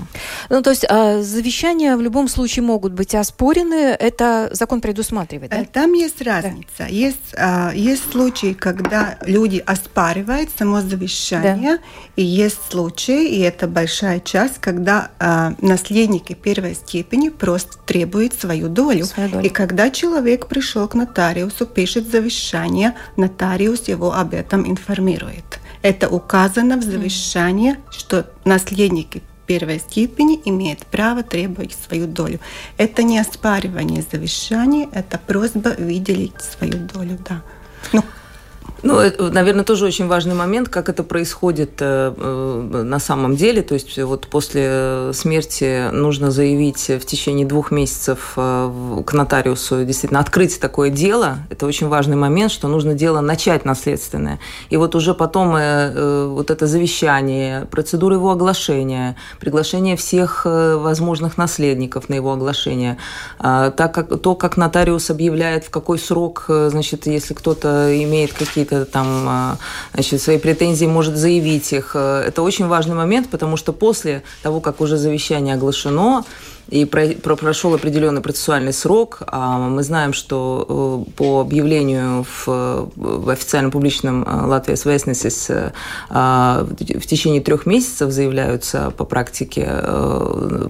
Ну, 0.50 0.62
то 0.62 0.72
есть 0.72 0.86
а, 0.90 1.22
завещания 1.22 1.96
в 1.96 2.02
любом 2.02 2.28
случае 2.28 2.64
могут 2.64 2.92
быть 2.92 3.16
оспорены, 3.16 3.96
это 3.98 4.50
закон 4.52 4.82
предусматривает, 4.82 5.52
да? 5.52 5.64
Там 5.72 5.94
есть 5.94 6.22
разница. 6.22 6.68
Да. 6.80 6.88
Есть, 6.88 7.34
а, 7.38 7.72
есть 7.74 8.12
случаи, 8.12 8.52
когда 8.52 9.18
люди 9.26 9.64
оспаривают 9.66 10.50
само 10.58 10.82
завещание, 10.82 11.78
да. 11.78 11.84
и 12.18 12.26
есть 12.26 12.60
случаи, 12.70 13.30
и 13.30 13.40
это 13.40 13.66
большая 13.68 14.09
большая 14.10 14.20
часть, 14.20 14.60
когда 14.60 15.12
э, 15.20 15.52
наследники 15.62 16.34
первой 16.34 16.74
степени 16.74 17.30
просто 17.30 17.78
требуют 17.86 18.34
свою 18.34 18.68
долю. 18.68 19.06
свою 19.06 19.30
долю. 19.30 19.46
И 19.46 19.50
когда 19.50 19.90
человек 19.90 20.48
пришел 20.48 20.88
к 20.88 20.96
нотариусу, 20.96 21.66
пишет 21.66 22.10
завещание, 22.12 22.96
нотариус 23.18 23.88
его 23.88 24.14
об 24.14 24.34
этом 24.34 24.68
информирует. 24.68 25.60
Это 25.84 26.10
указано 26.10 26.78
в 26.78 26.84
завещании, 26.84 27.74
mm. 27.74 27.78
что 27.92 28.26
наследники 28.46 29.22
первой 29.46 29.80
степени 29.80 30.40
имеют 30.46 30.86
право 30.86 31.24
требовать 31.24 31.76
свою 31.88 32.08
долю. 32.08 32.40
Это 32.78 33.04
не 33.04 33.20
оспаривание 33.20 34.04
завещания, 34.12 34.88
это 34.92 35.18
просьба 35.18 35.76
выделить 35.78 36.42
свою 36.42 36.74
долю. 36.94 37.18
Да. 37.30 37.42
Ну, 37.94 38.04
ну, 38.82 39.00
это, 39.00 39.30
наверное, 39.30 39.64
тоже 39.64 39.86
очень 39.86 40.08
важный 40.08 40.36
момент, 40.36 40.70
как 40.70 40.90
это 40.90 41.04
происходит 41.04 41.82
э, 41.82 42.14
э, 42.16 42.82
на 42.84 43.00
самом 43.00 43.36
деле. 43.36 43.62
То 43.62 43.74
есть 43.74 43.98
вот 44.00 44.28
после 44.28 45.12
смерти 45.14 45.90
нужно 45.92 46.32
заявить 46.32 46.88
в 46.88 47.06
течение 47.06 47.46
двух 47.46 47.72
месяцев 47.72 48.34
э, 48.38 49.02
к 49.06 49.14
нотариусу, 49.14 49.84
действительно, 49.84 50.22
открыть 50.22 50.60
такое 50.60 50.90
дело. 50.90 51.40
Это 51.50 51.66
очень 51.66 51.88
важный 51.88 52.16
момент, 52.16 52.52
что 52.52 52.68
нужно 52.68 52.94
дело 52.94 53.20
начать 53.20 53.66
наследственное. 53.66 54.40
И 54.70 54.78
вот 54.78 54.96
уже 54.96 55.14
потом 55.14 55.50
вот 55.50 56.52
это 56.52 56.68
завещание, 56.68 57.66
процедура 57.66 58.16
его 58.16 58.32
оглашения, 58.32 59.16
приглашение 59.40 59.96
всех 59.96 60.46
возможных 60.46 61.38
наследников 61.38 62.10
на 62.10 62.16
его 62.16 62.34
оглашение, 62.34 62.98
так 63.40 63.94
как, 63.94 64.22
то, 64.22 64.36
как 64.36 64.58
нотариус 64.58 65.10
объявляет, 65.10 65.66
в 65.66 65.70
какой 65.70 66.00
срок, 66.00 66.46
значит, 66.48 67.08
если 67.08 67.34
кто-то 67.34 67.90
имеет 68.04 68.34
какие-то 68.34 68.59
какие-то 68.64 68.86
там 68.86 69.26
а, 69.28 69.58
значит, 69.94 70.22
свои 70.22 70.38
претензии, 70.38 70.86
может 70.86 71.16
заявить 71.16 71.72
их. 71.74 71.92
Э, 71.94 72.24
это 72.28 72.42
очень 72.42 72.68
важный 72.68 72.96
момент, 72.96 73.30
потому 73.30 73.58
что 73.58 73.74
после 73.74 74.24
того, 74.44 74.60
как 74.60 74.82
уже 74.82 74.98
завещание 74.98 75.56
оглашено, 75.56 76.24
и 76.70 76.86
про, 76.86 77.08
про, 77.10 77.36
прошел 77.36 77.74
определенный 77.74 78.22
процессуальный 78.22 78.74
срок. 78.74 79.22
А 79.28 79.58
мы 79.58 79.84
знаем, 79.84 80.14
что 80.14 81.06
э, 81.08 81.12
по 81.16 81.42
объявлению 81.42 82.24
в, 82.24 82.92
в 82.96 83.30
официальном 83.30 83.72
публичном 83.72 84.24
э, 84.24 84.46
Латвии 84.46 84.76
Свеснесис 84.76 85.50
в 86.10 87.06
течение 87.08 87.42
трех 87.42 87.66
месяцев 87.66 88.12
заявляются 88.12 88.92
по 88.92 89.06
практике 89.06 89.66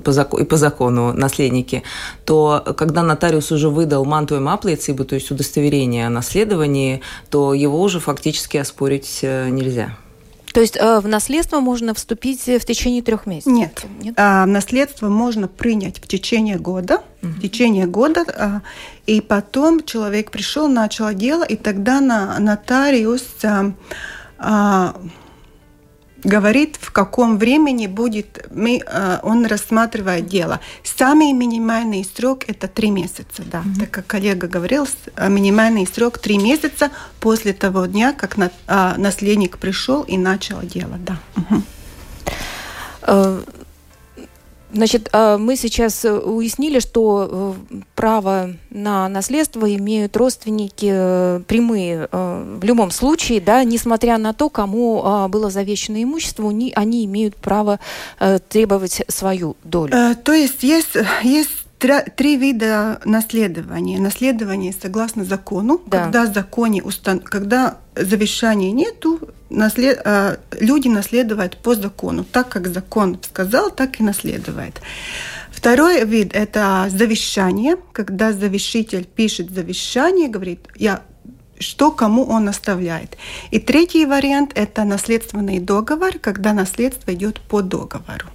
по 0.03 0.11
закон, 0.11 0.41
и 0.41 0.45
по 0.45 0.57
закону 0.57 1.13
наследники, 1.13 1.83
то 2.25 2.63
когда 2.77 3.03
нотариус 3.03 3.51
уже 3.51 3.69
выдал 3.69 4.05
мантуем 4.05 4.47
аплицибу, 4.47 5.05
то 5.05 5.15
есть 5.15 5.31
удостоверение 5.31 6.07
о 6.07 6.09
наследовании, 6.09 7.01
то 7.29 7.53
его 7.53 7.81
уже 7.81 7.99
фактически 7.99 8.57
оспорить 8.57 9.19
нельзя. 9.21 9.97
То 10.53 10.61
есть 10.61 10.77
э, 10.77 10.99
в 10.99 11.07
наследство 11.07 11.59
можно 11.59 11.93
вступить 11.93 12.45
в 12.45 12.65
течение 12.65 13.01
трех 13.01 13.25
месяцев? 13.25 13.53
Нет. 13.53 13.85
Нет? 14.01 14.15
А, 14.17 14.45
наследство 14.45 15.09
можно 15.09 15.47
принять 15.47 15.97
в 15.97 16.07
течение 16.07 16.57
года. 16.57 17.01
Угу. 17.21 17.31
В 17.31 17.41
течение 17.41 17.85
года. 17.85 18.25
А, 18.35 18.61
и 19.05 19.21
потом 19.21 19.83
человек 19.83 20.31
пришел, 20.31 20.67
начал 20.67 21.13
дело, 21.13 21.43
и 21.43 21.55
тогда 21.55 22.01
на, 22.01 22.39
нотариус 22.39 23.25
а, 23.43 23.73
а, 24.37 24.95
говорит, 26.23 26.77
в 26.79 26.91
каком 26.91 27.37
времени 27.37 27.87
будет, 27.87 28.47
мы, 28.51 28.81
э, 28.85 29.19
он 29.23 29.45
рассматривает 29.45 30.27
дело. 30.27 30.59
Самый 30.83 31.33
минимальный 31.33 32.05
срок– 32.15 32.43
это 32.47 32.67
три 32.67 32.91
месяца, 32.91 33.43
да. 33.45 33.59
Mm-hmm. 33.59 33.79
Так 33.79 33.91
как 33.91 34.07
коллега 34.07 34.47
говорил, 34.47 34.87
э, 35.15 35.29
минимальный 35.29 35.87
срок– 35.87 36.17
три 36.19 36.37
месяца 36.37 36.91
после 37.19 37.53
того 37.53 37.85
дня, 37.85 38.13
как 38.13 38.37
а, 38.67 38.95
наследник 38.97 39.57
пришел 39.57 40.03
и 40.03 40.17
начал 40.17 40.61
дело, 40.61 40.97
да. 40.97 41.19
Угу. 41.35 41.63
Значит, 44.71 45.09
а, 45.11 45.37
мы 45.37 45.55
сейчас 45.55 46.05
э, 46.05 46.11
уяснили, 46.11 46.79
что 46.79 47.55
э, 47.71 47.75
право 47.95 48.55
на 48.69 49.09
наследство 49.09 49.73
имеют 49.75 50.15
родственники 50.15 50.89
э, 50.91 51.41
прямые 51.47 52.07
в 52.11 52.63
любом 52.63 52.91
случае, 52.91 53.41
да, 53.41 53.63
несмотря 53.63 54.17
на 54.17 54.33
то, 54.33 54.49
кому 54.49 55.01
а, 55.03 55.27
было 55.27 55.49
завещено 55.49 56.01
имущество, 56.01 56.49
они, 56.49 56.71
они 56.75 57.05
имеют 57.05 57.35
право 57.35 57.79
требовать 58.49 59.03
свою 59.07 59.55
долю. 59.63 59.93
То 60.23 60.33
есть 60.33 60.63
есть, 60.63 60.95
есть 61.23 61.49
три 61.79 62.37
вида 62.37 62.99
наследования. 63.05 63.99
Наследование 63.99 64.73
согласно 64.73 65.23
закону, 65.23 65.81
да. 65.85 66.03
когда 66.03 66.25
законе 66.25 66.83
устан... 66.83 67.19
когда 67.19 67.77
завещания 67.95 68.71
нету, 68.71 69.19
наслед... 69.49 70.01
А, 70.05 70.37
люди 70.59 70.89
наследуют 70.89 71.57
по 71.57 71.75
закону. 71.75 72.25
Так 72.25 72.49
как 72.49 72.67
закон 72.67 73.17
сказал, 73.23 73.71
так 73.71 73.99
и 73.99 74.03
наследует. 74.03 74.81
Второй 75.51 76.05
вид– 76.05 76.31
это 76.33 76.87
завещание, 76.89 77.77
когда 77.91 78.33
завещитель 78.33 79.05
пишет 79.05 79.51
завещание, 79.51 80.27
говорит, 80.27 80.67
я 80.75 81.01
что 81.59 81.91
кому 81.91 82.23
он 82.23 82.47
оставляет. 82.47 83.17
И 83.51 83.59
третий 83.59 84.05
вариант– 84.05 84.51
это 84.55 84.85
наследственный 84.85 85.59
договор, 85.59 86.17
когда 86.19 86.53
наследство 86.53 87.13
идет 87.13 87.41
по 87.41 87.61
договору. 87.61 88.27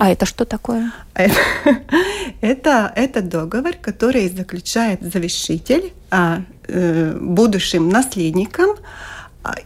А 0.00 0.10
это 0.10 0.24
что 0.24 0.46
такое? 0.46 0.92
Это, 2.40 2.90
это 2.96 3.20
договор, 3.20 3.74
который 3.74 4.30
заключает 4.30 5.02
завещитель 5.02 5.92
а, 6.10 6.40
э, 6.68 7.18
будущим 7.20 7.90
наследникам 7.90 8.70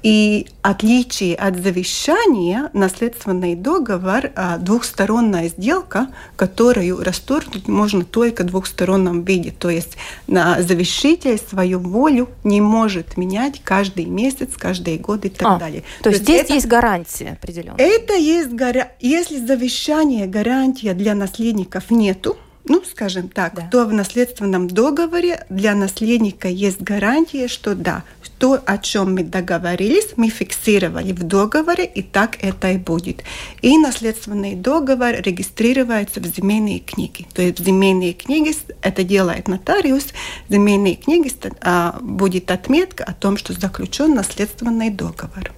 и 0.02 0.46
отличие 0.62 1.34
от 1.34 1.56
завещания, 1.56 2.70
наследственный 2.72 3.54
договор– 3.56 4.30
двухсторонняя 4.60 5.48
сделка, 5.48 6.08
которую 6.36 7.02
расторгнуть 7.02 7.66
можно 7.66 8.04
только 8.04 8.44
в 8.44 8.46
двухстороннем 8.46 9.24
виде. 9.24 9.50
То 9.50 9.70
есть 9.70 9.96
завещитель 10.26 11.38
свою 11.38 11.80
волю 11.80 12.28
не 12.44 12.60
может 12.60 13.16
менять 13.16 13.60
каждый 13.64 14.04
месяц, 14.04 14.50
каждый 14.56 14.98
год 14.98 15.24
и 15.24 15.28
так 15.28 15.56
а, 15.56 15.58
далее. 15.58 15.82
То, 15.98 16.04
то 16.04 16.10
есть 16.10 16.22
здесь 16.22 16.42
это, 16.42 16.54
есть 16.54 16.66
гарантия 16.66 17.38
определенная? 17.40 17.76
Это 17.78 18.14
есть 18.14 18.50
гарантия. 18.50 18.92
Если 19.00 19.44
завещание 19.44 20.26
гарантия 20.26 20.94
для 20.94 21.14
наследников 21.14 21.90
нету, 21.90 22.36
ну, 22.66 22.82
скажем 22.84 23.28
так, 23.28 23.54
да. 23.54 23.68
то 23.70 23.84
в 23.86 23.92
наследственном 23.92 24.68
договоре 24.68 25.44
для 25.50 25.74
наследника 25.74 26.48
есть 26.48 26.80
гарантия, 26.80 27.48
что 27.48 27.74
да, 27.74 28.04
то, 28.38 28.60
о 28.64 28.78
чем 28.78 29.14
мы 29.14 29.22
договорились, 29.22 30.14
мы 30.16 30.28
фиксировали 30.28 31.12
в 31.12 31.22
договоре, 31.22 31.86
и 31.86 32.02
так 32.02 32.36
это 32.42 32.72
и 32.72 32.76
будет. 32.76 33.22
И 33.62 33.78
наследственный 33.78 34.54
договор 34.54 35.14
регистрируется 35.20 36.20
в 36.20 36.26
земельные 36.26 36.80
книги. 36.80 37.26
То 37.32 37.40
есть 37.42 37.60
в 37.60 37.64
земельные 37.64 38.12
книги 38.12 38.54
это 38.82 39.02
делает 39.02 39.48
нотариус, 39.48 40.08
в 40.48 40.52
земельные 40.52 40.96
книги 40.96 41.32
а, 41.62 41.98
будет 42.00 42.50
отметка 42.50 43.04
о 43.04 43.14
том, 43.14 43.36
что 43.38 43.52
заключен 43.52 44.14
наследственный 44.14 44.90
договор. 44.90 45.52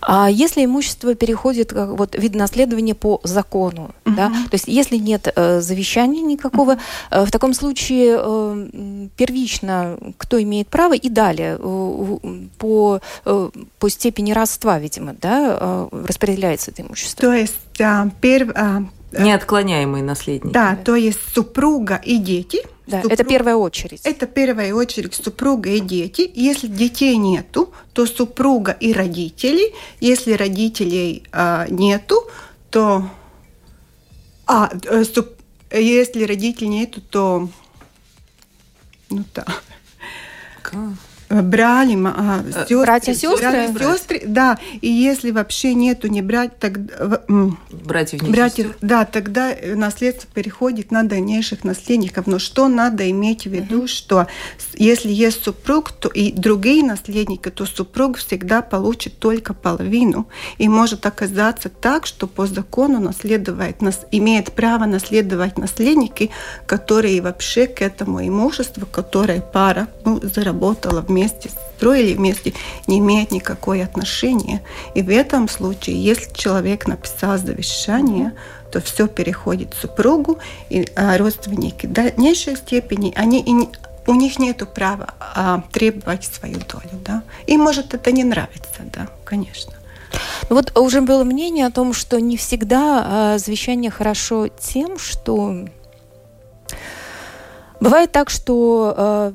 А 0.00 0.30
если 0.30 0.64
имущество 0.64 1.14
переходит, 1.14 1.72
как 1.72 1.90
вот 1.90 2.14
вид 2.14 2.34
наследования 2.34 2.94
по 2.94 3.20
закону, 3.24 3.90
угу. 4.04 4.14
да, 4.14 4.28
то 4.28 4.54
есть 4.54 4.68
если 4.68 4.96
нет 4.96 5.32
э, 5.34 5.60
завещания 5.60 6.22
никакого, 6.22 6.78
э, 7.10 7.24
в 7.24 7.30
таком 7.30 7.54
случае 7.54 8.18
э, 8.18 9.08
первично 9.16 9.98
кто 10.16 10.40
имеет 10.42 10.68
право 10.68 10.94
и 10.94 11.08
далее 11.08 11.58
э, 11.60 12.38
по, 12.58 13.00
э, 13.24 13.50
по 13.78 13.88
степени 13.88 14.32
родства, 14.32 14.78
видимо, 14.78 15.14
да, 15.20 15.58
э, 15.60 15.88
распределяется 16.06 16.70
это 16.70 16.82
имущество. 16.82 17.28
То 17.28 17.32
есть 17.34 17.80
а, 17.80 18.08
перв, 18.20 18.50
а, 18.54 18.82
Неотклоняемые 19.12 20.04
наследники. 20.04 20.52
Да, 20.52 20.76
то 20.76 20.94
есть 20.94 21.20
супруга 21.34 22.00
и 22.04 22.18
дети. 22.18 22.62
Да, 22.88 23.02
супруг... 23.02 23.12
это 23.12 23.24
первая 23.24 23.56
очередь. 23.56 24.00
Это 24.04 24.26
первая 24.26 24.72
очередь 24.72 25.14
супруга 25.14 25.70
и 25.70 25.80
дети. 25.80 26.30
Если 26.34 26.68
детей 26.68 27.16
нету, 27.16 27.72
то 27.92 28.06
супруга 28.06 28.72
и 28.72 28.92
родители. 28.92 29.74
Если 30.00 30.32
родителей 30.32 31.24
а, 31.30 31.66
нету, 31.68 32.26
то... 32.70 33.08
А, 34.46 34.70
э, 34.84 35.04
суп... 35.04 35.28
если 35.70 36.24
родителей 36.24 36.68
нету, 36.68 37.02
то... 37.02 37.48
Ну 39.10 39.24
так. 39.34 39.62
Да 40.72 40.94
брали 41.30 41.96
а, 42.06 42.42
сестры, 42.46 42.80
братья 42.80 43.14
сестры, 43.14 43.70
братья, 43.72 43.92
сестры, 43.92 44.22
да. 44.26 44.58
И 44.80 44.88
если 44.88 45.30
вообще 45.30 45.74
нету 45.74 46.08
не 46.08 46.22
брать, 46.22 46.58
так 46.58 46.78
братьев, 47.68 48.22
не 48.22 48.30
братьев, 48.30 48.66
сестер. 48.68 48.76
да, 48.80 49.04
тогда 49.04 49.54
наследство 49.74 50.28
переходит 50.32 50.90
на 50.90 51.02
дальнейших 51.02 51.64
наследников. 51.64 52.26
Но 52.26 52.38
что 52.38 52.68
надо 52.68 53.10
иметь 53.10 53.44
в 53.44 53.50
виду, 53.50 53.80
угу. 53.80 53.88
что 53.88 54.26
если 54.74 55.12
есть 55.12 55.44
супруг, 55.44 55.92
то 55.92 56.08
и 56.08 56.32
другие 56.32 56.84
наследники, 56.84 57.50
то 57.50 57.66
супруг 57.66 58.16
всегда 58.16 58.62
получит 58.62 59.18
только 59.18 59.52
половину, 59.52 60.28
и 60.56 60.68
может 60.68 61.04
оказаться 61.04 61.68
так, 61.68 62.06
что 62.06 62.26
по 62.26 62.46
закону 62.46 63.00
наследует, 63.00 63.82
нас 63.82 64.06
имеет 64.12 64.52
право 64.52 64.86
наследовать 64.86 65.58
наследники, 65.58 66.30
которые 66.66 67.20
вообще 67.20 67.66
к 67.66 67.82
этому 67.82 68.26
имуществу, 68.26 68.86
которое 68.90 69.40
пара 69.40 69.88
ну, 70.04 70.20
заработала 70.22 71.00
вместе 71.02 71.17
вместе, 71.18 71.50
строили 71.76 72.14
вместе, 72.14 72.54
не 72.86 72.98
имеет 72.98 73.30
никакое 73.30 73.84
отношения. 73.84 74.62
И 74.94 75.02
в 75.02 75.10
этом 75.10 75.48
случае, 75.48 76.02
если 76.02 76.32
человек 76.32 76.86
написал 76.86 77.38
завещание, 77.38 78.34
то 78.70 78.80
все 78.80 79.08
переходит 79.08 79.74
супругу, 79.74 80.38
и 80.70 80.86
а, 80.94 81.16
родственники 81.16 81.86
в 81.86 81.92
дальнейшей 81.92 82.56
степени, 82.56 83.12
они 83.16 83.40
и 83.40 83.50
не, 83.50 83.68
у 84.06 84.14
них 84.14 84.38
нет 84.38 84.62
права 84.74 85.14
а, 85.20 85.62
требовать 85.72 86.24
свою 86.24 86.58
долю. 86.58 87.00
Да? 87.04 87.22
И 87.46 87.56
может 87.56 87.94
это 87.94 88.12
не 88.12 88.24
нравится, 88.24 88.82
да, 88.92 89.08
конечно. 89.24 89.72
Ну 90.50 90.56
вот 90.56 90.76
уже 90.78 91.00
было 91.00 91.24
мнение 91.24 91.66
о 91.66 91.70
том, 91.70 91.92
что 91.92 92.20
не 92.20 92.36
всегда 92.36 93.04
а, 93.04 93.38
завещание 93.38 93.90
хорошо 93.90 94.48
тем, 94.48 94.98
что 94.98 95.66
бывает 97.80 98.12
так, 98.12 98.30
что 98.30 98.94
а, 98.96 99.32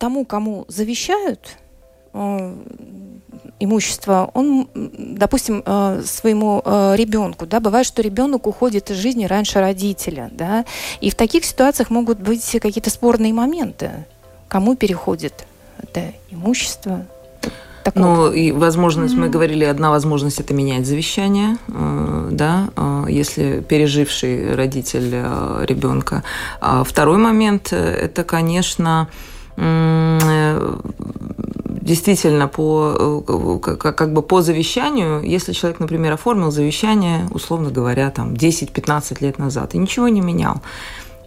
тому, 0.00 0.24
кому 0.24 0.64
завещают 0.66 1.56
э, 2.14 2.56
имущество, 3.60 4.30
он, 4.32 4.68
допустим, 4.74 5.62
э, 5.64 6.02
своему 6.04 6.62
э, 6.64 6.94
ребенку, 6.96 7.46
да, 7.46 7.60
бывает, 7.60 7.86
что 7.86 8.02
ребенок 8.02 8.46
уходит 8.46 8.90
из 8.90 8.96
жизни 8.96 9.26
раньше 9.26 9.60
родителя, 9.60 10.30
да, 10.32 10.64
и 11.02 11.10
в 11.10 11.14
таких 11.14 11.44
ситуациях 11.44 11.90
могут 11.90 12.18
быть 12.18 12.58
какие-то 12.62 12.90
спорные 12.90 13.34
моменты, 13.34 13.90
кому 14.48 14.74
переходит 14.74 15.46
это 15.78 16.12
имущество, 16.30 17.06
такого. 17.84 18.04
Ну, 18.04 18.32
и 18.32 18.52
возможность, 18.52 19.14
mm-hmm. 19.14 19.20
мы 19.20 19.28
говорили, 19.28 19.64
одна 19.64 19.90
возможность 19.90 20.40
это 20.40 20.54
менять 20.54 20.86
завещание, 20.86 21.56
да, 22.30 22.68
если 23.08 23.60
переживший 23.60 24.54
родитель 24.54 25.10
ребенка. 25.66 26.22
А 26.60 26.84
второй 26.84 27.16
момент 27.16 27.72
это, 27.72 28.22
конечно, 28.24 29.08
действительно 31.90 32.48
по 32.48 33.24
э, 33.28 33.58
как 33.76 34.12
бы 34.12 34.22
по 34.22 34.42
завещанию, 34.42 35.22
если 35.22 35.52
человек, 35.52 35.80
например, 35.80 36.12
оформил 36.12 36.50
завещание, 36.50 37.28
условно 37.32 37.70
говоря, 37.70 38.10
там 38.10 38.34
10-15 38.34 39.16
лет 39.20 39.38
назад 39.38 39.74
и 39.74 39.78
ничего 39.78 40.08
не 40.08 40.20
менял, 40.20 40.62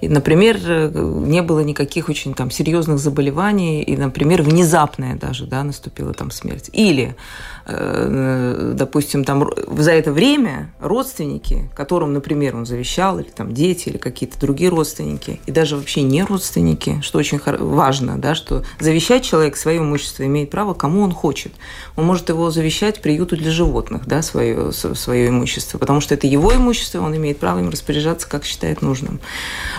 и, 0.04 0.10
например, 0.10 0.60
э, 0.66 0.92
не 1.26 1.42
было 1.42 1.62
никаких 1.62 2.10
очень 2.10 2.34
там 2.34 2.52
серьезных 2.52 3.00
заболеваний, 3.00 3.84
и, 3.84 3.96
например, 3.96 4.42
внезапная 4.42 5.16
даже, 5.16 5.46
да, 5.46 5.64
наступила 5.64 6.14
там 6.14 6.30
смерть. 6.30 6.70
Или, 6.74 7.16
э, 7.63 7.63
допустим, 7.66 9.24
там 9.24 9.50
за 9.78 9.92
это 9.92 10.12
время 10.12 10.74
родственники, 10.82 11.70
которым, 11.76 12.14
например, 12.14 12.56
он 12.58 12.66
завещал, 12.66 13.20
или 13.20 13.30
там 13.30 13.54
дети, 13.54 13.90
или 13.90 13.98
какие-то 13.98 14.38
другие 14.40 14.70
родственники, 14.70 15.40
и 15.46 15.52
даже 15.52 15.78
вообще 15.78 16.02
не 16.02 16.24
родственники, 16.24 17.00
что 17.02 17.20
очень 17.20 17.40
важно, 17.46 18.18
да, 18.18 18.36
что 18.36 18.64
завещать 18.80 19.24
человек 19.24 19.56
свое 19.56 19.78
имущество 19.78 20.26
имеет 20.26 20.50
право, 20.50 20.74
кому 20.74 21.02
он 21.02 21.14
хочет. 21.14 21.54
Он 21.96 22.06
может 22.06 22.30
его 22.30 22.52
завещать 22.52 23.02
приюту 23.02 23.38
для 23.38 23.52
животных, 23.52 24.08
да, 24.08 24.22
свое, 24.22 24.72
свое 24.74 25.30
имущество, 25.30 25.78
потому 25.78 26.02
что 26.02 26.16
это 26.16 26.28
его 26.28 26.54
имущество, 26.54 27.00
он 27.00 27.16
имеет 27.16 27.40
право 27.40 27.60
им 27.60 27.70
распоряжаться, 27.70 28.28
как 28.28 28.44
считает 28.44 28.82
нужным. 28.82 29.22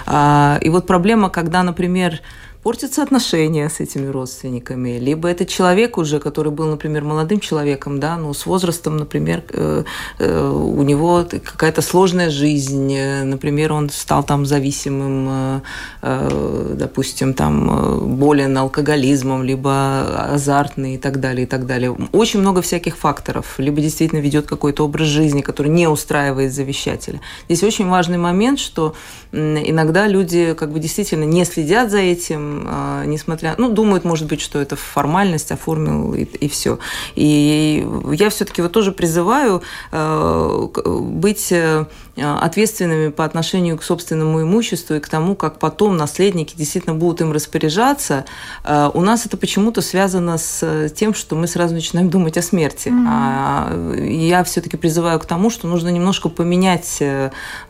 А, 0.06 0.58
и 0.62 0.70
вот 0.70 0.86
проблема, 0.86 1.28
когда, 1.28 1.62
например, 1.62 2.20
портятся 2.64 3.02
отношения 3.02 3.68
с 3.68 3.80
этими 3.80 4.06
родственниками, 4.06 4.98
либо 4.98 5.28
это 5.28 5.44
человек 5.44 5.98
уже, 5.98 6.18
который 6.18 6.50
был, 6.50 6.66
например, 6.66 7.04
молодым 7.04 7.38
человеком, 7.38 8.00
да, 8.00 8.16
но 8.16 8.32
с 8.32 8.46
возрастом, 8.46 8.96
например, 8.96 9.42
э, 9.50 9.84
э, 10.18 10.50
у 10.50 10.82
него 10.82 11.26
какая-то 11.44 11.82
сложная 11.82 12.30
жизнь, 12.30 12.98
например, 13.24 13.72
он 13.74 13.90
стал 13.90 14.24
там 14.24 14.46
зависимым, 14.46 15.60
э, 16.02 16.74
допустим, 16.74 17.34
там 17.34 18.16
болен 18.16 18.56
алкоголизмом, 18.56 19.42
либо 19.42 20.32
азартный 20.34 20.94
и 20.94 20.98
так 20.98 21.20
далее, 21.20 21.44
и 21.44 21.46
так 21.46 21.66
далее. 21.66 21.94
Очень 22.12 22.40
много 22.40 22.62
всяких 22.62 22.96
факторов, 22.96 23.58
либо 23.58 23.82
действительно 23.82 24.20
ведет 24.20 24.46
какой-то 24.46 24.86
образ 24.86 25.08
жизни, 25.08 25.42
который 25.42 25.68
не 25.70 25.86
устраивает 25.86 26.54
завещателя. 26.54 27.20
Здесь 27.46 27.62
очень 27.62 27.88
важный 27.90 28.18
момент, 28.18 28.58
что 28.58 28.94
иногда 29.32 30.08
люди 30.08 30.54
как 30.54 30.72
бы 30.72 30.80
действительно 30.80 31.24
не 31.24 31.44
следят 31.44 31.90
за 31.90 31.98
этим, 31.98 32.53
а, 32.66 33.04
несмотря, 33.04 33.54
ну, 33.58 33.70
думают, 33.70 34.04
может 34.04 34.28
быть, 34.28 34.40
что 34.40 34.60
это 34.60 34.76
формальность, 34.76 35.50
оформил 35.50 36.14
и, 36.14 36.22
и 36.24 36.48
все. 36.48 36.78
И 37.14 37.86
я 38.12 38.30
все-таки 38.30 38.62
вот 38.62 38.72
тоже 38.72 38.92
призываю 38.92 39.62
э, 39.92 40.68
быть 40.84 41.52
э, 41.52 41.86
ответственными 42.16 43.08
по 43.10 43.24
отношению 43.24 43.76
к 43.78 43.82
собственному 43.82 44.42
имуществу 44.42 44.94
и 44.94 45.00
к 45.00 45.08
тому, 45.08 45.34
как 45.34 45.58
потом 45.58 45.96
наследники 45.96 46.54
действительно 46.56 46.94
будут 46.94 47.22
им 47.22 47.32
распоряжаться. 47.32 48.24
Э, 48.62 48.90
у 48.92 49.00
нас 49.00 49.26
это 49.26 49.36
почему-то 49.36 49.80
связано 49.80 50.38
с 50.38 50.88
тем, 50.90 51.14
что 51.14 51.36
мы 51.36 51.46
сразу 51.46 51.74
начинаем 51.74 52.10
думать 52.10 52.38
о 52.38 52.42
смерти. 52.42 52.88
Mm-hmm. 52.88 53.06
А 53.08 54.04
я 54.04 54.44
все-таки 54.44 54.76
призываю 54.76 55.18
к 55.18 55.26
тому, 55.26 55.50
что 55.50 55.66
нужно 55.66 55.88
немножко 55.88 56.28
поменять 56.28 57.02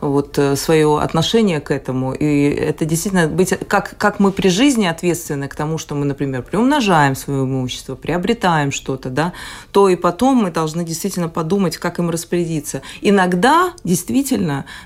вот 0.01 0.39
свое 0.55 0.99
отношение 0.99 1.59
к 1.59 1.71
этому. 1.71 2.13
И 2.13 2.49
это 2.49 2.85
действительно 2.85 3.27
быть, 3.27 3.53
как, 3.67 3.97
как 3.97 4.19
мы 4.19 4.31
при 4.31 4.49
жизни 4.49 4.65
жизни 4.65 4.87
ответственны 4.87 5.47
к 5.47 5.55
тому, 5.55 5.77
что 5.77 5.95
мы, 5.95 6.05
например, 6.05 6.41
приумножаем 6.41 7.15
свое 7.15 7.43
имущество, 7.43 7.95
приобретаем 7.95 8.71
что-то, 8.71 9.09
да, 9.09 9.31
то 9.71 9.89
и 9.89 9.95
потом 9.95 10.37
мы 10.37 10.51
должны 10.51 10.83
действительно 10.83 11.29
подумать, 11.29 11.77
как 11.77 11.99
им 11.99 12.09
распорядиться. 12.09 12.81
Иногда 13.01 13.73
действительно 13.83 14.34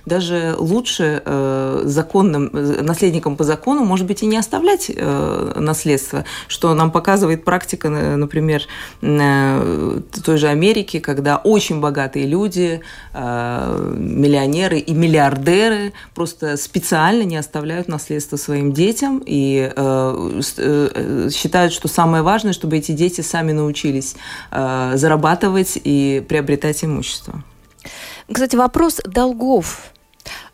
даже 0.06 0.56
лучше 0.58 1.22
э, 1.26 1.82
законным 1.86 2.50
э, 2.54 2.82
наследникам 2.82 3.36
по 3.36 3.44
закону, 3.44 3.84
может 3.84 4.06
быть, 4.06 4.24
и 4.24 4.26
не 4.26 4.38
оставлять 4.38 4.92
э, 4.94 5.54
наследство, 5.56 6.26
что 6.48 6.74
нам 6.74 6.92
показывает 6.92 7.44
практика, 7.44 7.90
например, 7.90 8.64
э, 9.02 10.00
той 10.24 10.38
же 10.38 10.48
Америки, 10.48 11.00
когда 11.00 11.38
очень 11.38 11.80
богатые 11.80 12.26
люди, 12.28 12.82
э, 13.14 13.96
миллионеры 13.98 14.80
и 14.80 14.94
миллиардеры 14.94 15.94
просто 16.14 16.58
специально 16.58 17.24
не 17.24 17.38
оставляют 17.38 17.88
наследство 17.88 18.38
своим 18.38 18.74
детям 18.74 19.22
и 19.26 19.72
э, 19.76 20.42
э, 20.58 21.30
считают, 21.32 21.74
что 21.74 21.88
самое 21.88 22.24
важное, 22.24 22.54
чтобы 22.54 22.78
эти 22.78 22.92
дети 22.92 23.22
сами 23.22 23.52
научились 23.52 24.16
э, 24.52 24.94
зарабатывать 24.96 25.80
и 25.84 26.24
приобретать 26.28 26.84
имущество. 26.84 27.44
Кстати, 28.32 28.56
вопрос 28.56 29.02
долгов 29.06 29.92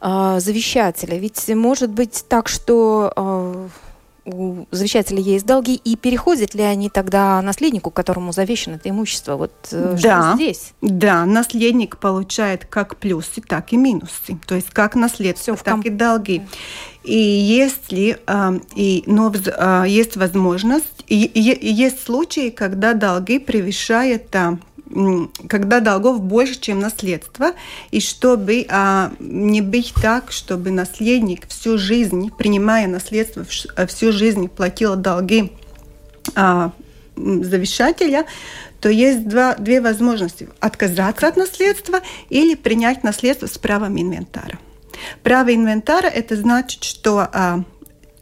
э, 0.01 0.39
завещателя. 0.39 1.17
Ведь 1.17 1.47
может 1.49 1.89
быть 1.89 2.25
так, 2.27 2.47
что 2.47 3.11
э, 3.15 3.67
у 4.25 4.65
завещателя 4.71 5.19
есть 5.19 5.45
долги, 5.45 5.75
и 5.75 5.95
переходят 5.95 6.55
ли 6.55 6.63
они 6.63 6.89
тогда 6.89 7.41
наследнику, 7.41 7.91
которому 7.91 8.31
завещано 8.31 8.75
это 8.75 8.89
имущество? 8.89 9.35
Вот 9.35 9.51
э, 9.71 9.97
да, 10.01 10.31
что 10.31 10.35
здесь? 10.35 10.73
Да, 10.81 11.25
наследник 11.25 11.97
получает 11.97 12.65
как 12.65 12.97
плюсы, 12.97 13.41
так 13.41 13.71
и 13.71 13.77
минусы. 13.77 14.37
То 14.47 14.55
есть 14.55 14.71
как 14.71 14.95
наследство, 14.95 15.55
так 15.55 15.65
комп... 15.65 15.85
и 15.85 15.89
долги. 15.89 16.41
И 17.03 17.15
если 17.17 18.19
э, 18.25 18.59
и, 18.75 19.03
но, 19.05 19.31
э, 19.31 19.85
есть 19.87 20.17
возможность, 20.17 21.03
и, 21.07 21.23
и, 21.25 21.71
есть 21.71 22.03
случаи, 22.03 22.49
когда 22.49 22.93
долги 22.93 23.37
превышают 23.37 24.31
когда 25.47 25.79
долгов 25.79 26.21
больше, 26.21 26.59
чем 26.59 26.79
наследство, 26.79 27.53
и 27.91 27.99
чтобы 27.99 28.65
а, 28.69 29.11
не 29.19 29.61
быть 29.61 29.93
так, 30.01 30.31
чтобы 30.31 30.71
наследник 30.71 31.47
всю 31.47 31.77
жизнь, 31.77 32.31
принимая 32.37 32.87
наследство, 32.87 33.43
всю 33.87 34.11
жизнь 34.11 34.47
платил 34.47 34.95
долги 34.95 35.51
а, 36.35 36.71
завещателя, 37.15 38.25
то 38.79 38.89
есть 38.89 39.27
два, 39.27 39.55
две 39.55 39.81
возможности. 39.81 40.49
Отказаться 40.59 41.27
от 41.27 41.37
наследства 41.37 42.01
или 42.29 42.55
принять 42.55 43.03
наследство 43.03 43.47
с 43.47 43.57
правом 43.57 43.99
инвентара. 43.99 44.59
Право 45.23 45.53
инвентара– 45.53 46.07
это 46.07 46.35
значит, 46.35 46.83
что 46.83 47.27
а, 47.31 47.63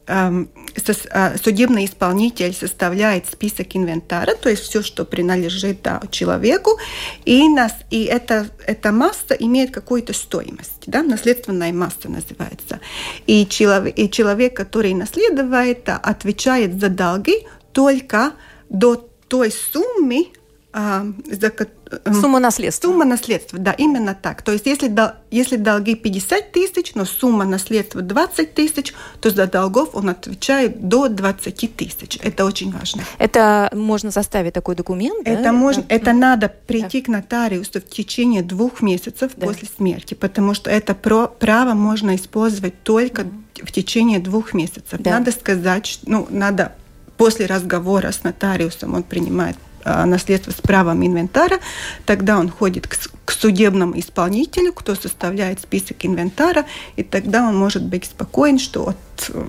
судебный 0.06 1.86
исполнитель 1.86 2.54
составляет 2.54 3.28
список 3.28 3.76
инвентара, 3.76 4.36
то 4.36 4.50
есть 4.50 4.64
все, 4.64 4.82
что 4.82 5.06
принадлежит 5.06 5.82
да, 5.82 6.02
человеку, 6.12 6.78
и, 7.26 7.48
нас, 7.50 7.74
и 7.90 8.04
эта, 8.04 8.48
эта 8.66 8.92
масса 8.92 9.34
имеет 9.34 9.72
какую-то 9.72 10.14
стоимость, 10.14 10.84
да, 10.88 11.04
наследственная 11.04 11.72
масса 11.72 12.10
называется. 12.10 12.80
И 13.28 13.48
человек, 13.48 13.98
и 13.98 14.10
человек 14.10 14.56
который 14.56 14.94
наследует, 14.94 15.88
отвечает 15.88 16.80
за 16.80 16.90
долги 16.90 17.48
только 17.72 18.34
до 18.70 18.96
той 19.28 19.52
суммы, 19.52 20.28
а, 20.74 21.06
за, 21.32 21.48
эм, 21.48 21.68
Сумма 22.06 22.40
наследства. 22.40 22.88
Сумма 22.88 23.06
наследства, 23.06 23.60
да, 23.60 23.72
именно 23.72 24.16
так. 24.20 24.42
То 24.42 24.52
есть 24.52 24.66
если, 24.66 24.92
если 25.32 25.58
долги 25.58 25.96
50 25.96 26.52
тысяч, 26.52 26.96
но 26.96 27.06
сумма 27.06 27.46
наследства 27.46 28.02
20 28.02 28.54
тысяч, 28.54 28.94
то 29.22 29.30
за 29.30 29.48
долгов 29.48 29.90
он 29.94 30.10
отвечает 30.10 30.88
до 30.88 31.08
20 31.08 31.76
тысяч. 31.76 32.20
Это 32.22 32.46
очень 32.46 32.72
важно. 32.72 33.04
Это 33.18 33.70
можно 33.74 34.12
составить 34.12 34.54
такой 34.54 34.76
документ? 34.76 35.28
Это, 35.28 35.44
да? 35.44 35.54
можно, 35.54 35.84
это 35.90 36.14
надо 36.14 36.54
прийти 36.68 37.02
да. 37.02 37.06
к 37.06 37.08
нотариусу 37.10 37.82
в 37.82 37.88
течение 37.88 38.44
двух 38.44 38.82
месяцев 38.82 39.32
да. 39.36 39.48
после 39.48 39.68
смерти, 39.76 40.14
потому 40.14 40.54
что 40.54 40.70
это 40.70 40.96
про, 40.96 41.28
право 41.28 41.74
можно 41.74 42.16
использовать 42.16 42.82
только 42.84 43.24
mm. 43.24 43.66
в 43.66 43.72
течение 43.72 44.20
двух 44.20 44.54
месяцев. 44.54 45.00
Да. 45.00 45.12
Надо 45.12 45.32
сказать, 45.32 46.00
ну, 46.06 46.28
надо 46.30 46.74
после 47.18 47.46
разговора 47.46 48.12
с 48.12 48.24
нотариусом 48.24 48.96
он 48.96 49.04
принимает 49.04 49.58
Э, 49.86 50.06
наследство 50.06 50.52
с 50.52 50.62
правом 50.62 51.06
инвентара, 51.06 51.60
тогда 52.06 52.40
он 52.40 52.50
ходит 52.50 52.88
к, 52.88 52.98
к 53.26 53.32
судебному 53.32 54.00
исполнителю, 54.00 54.72
кто 54.72 54.96
составляет 54.96 55.60
список 55.60 56.06
инвентара, 56.06 56.66
и 56.96 57.04
тогда 57.04 57.48
он 57.48 57.58
может 57.58 57.84
быть 57.84 58.06
спокоен, 58.06 58.60
что 58.60 58.90
от 58.90 59.30
э, 59.30 59.46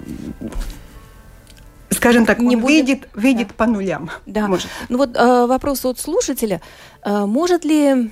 скажем 1.90 2.26
так, 2.26 2.40
не 2.40 2.56
будет... 2.56 2.70
видит, 2.70 3.08
видит 3.14 3.48
да. 3.48 3.54
по 3.54 3.66
нулям. 3.66 4.10
Да. 4.26 4.48
Может. 4.48 4.68
Ну 4.88 4.98
вот 4.98 5.16
э, 5.16 5.46
вопрос 5.46 5.84
от 5.84 6.00
слушателя. 6.00 6.60
Э, 7.02 7.26
может 7.26 7.64
ли 7.64 8.10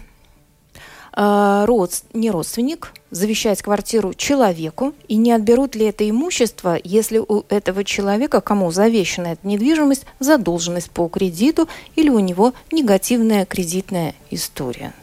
э, 1.16 1.64
род, 1.66 2.02
не 2.12 2.30
родственник 2.30 2.92
завещать 3.12 3.62
квартиру 3.62 4.14
человеку, 4.14 4.94
и 5.06 5.16
не 5.16 5.32
отберут 5.32 5.76
ли 5.76 5.84
это 5.84 6.08
имущество, 6.08 6.78
если 6.82 7.18
у 7.18 7.44
этого 7.50 7.84
человека, 7.84 8.40
кому 8.40 8.72
завещана 8.72 9.28
эта 9.28 9.46
недвижимость, 9.46 10.06
задолженность 10.18 10.90
по 10.90 11.06
кредиту 11.08 11.68
или 11.94 12.08
у 12.08 12.18
него 12.18 12.54
негативная 12.72 13.44
кредитная 13.44 14.14
история. 14.30 14.94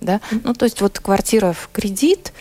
Да? 0.00 0.20
Ну, 0.30 0.54
то 0.54 0.66
есть 0.66 0.80
вот 0.82 1.00
квартира 1.00 1.52
в 1.52 1.70
кредит, 1.72 2.32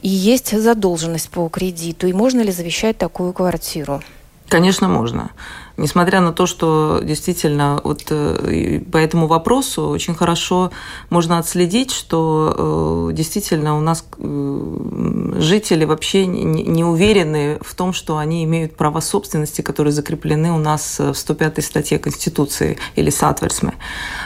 и 0.00 0.08
есть 0.08 0.58
задолженность 0.58 1.28
по 1.28 1.48
кредиту, 1.48 2.06
и 2.06 2.12
можно 2.12 2.40
ли 2.40 2.52
завещать 2.52 2.96
такую 2.96 3.32
квартиру? 3.32 4.02
Конечно, 4.48 4.88
можно. 4.88 5.32
Несмотря 5.76 6.20
на 6.20 6.32
то, 6.32 6.46
что 6.46 7.00
действительно 7.02 7.80
вот 7.84 8.04
э, 8.08 8.80
по 8.90 8.96
этому 8.96 9.26
вопросу 9.26 9.88
очень 9.88 10.14
хорошо 10.14 10.70
можно 11.10 11.38
отследить, 11.38 11.90
что 11.90 13.10
э, 13.10 13.12
действительно 13.12 13.76
у 13.76 13.80
нас 13.80 14.06
э, 14.18 15.32
жители 15.38 15.84
вообще 15.84 16.26
не 16.26 16.82
уверены 16.82 17.58
в 17.60 17.74
том, 17.74 17.92
что 17.92 18.16
они 18.16 18.44
имеют 18.44 18.74
право 18.74 19.00
собственности, 19.00 19.60
которые 19.60 19.92
закреплены 19.92 20.50
у 20.50 20.58
нас 20.58 20.98
в 20.98 21.14
105 21.14 21.62
статье 21.62 21.98
Конституции 21.98 22.78
или 22.94 23.10
Сатверсме, 23.10 23.74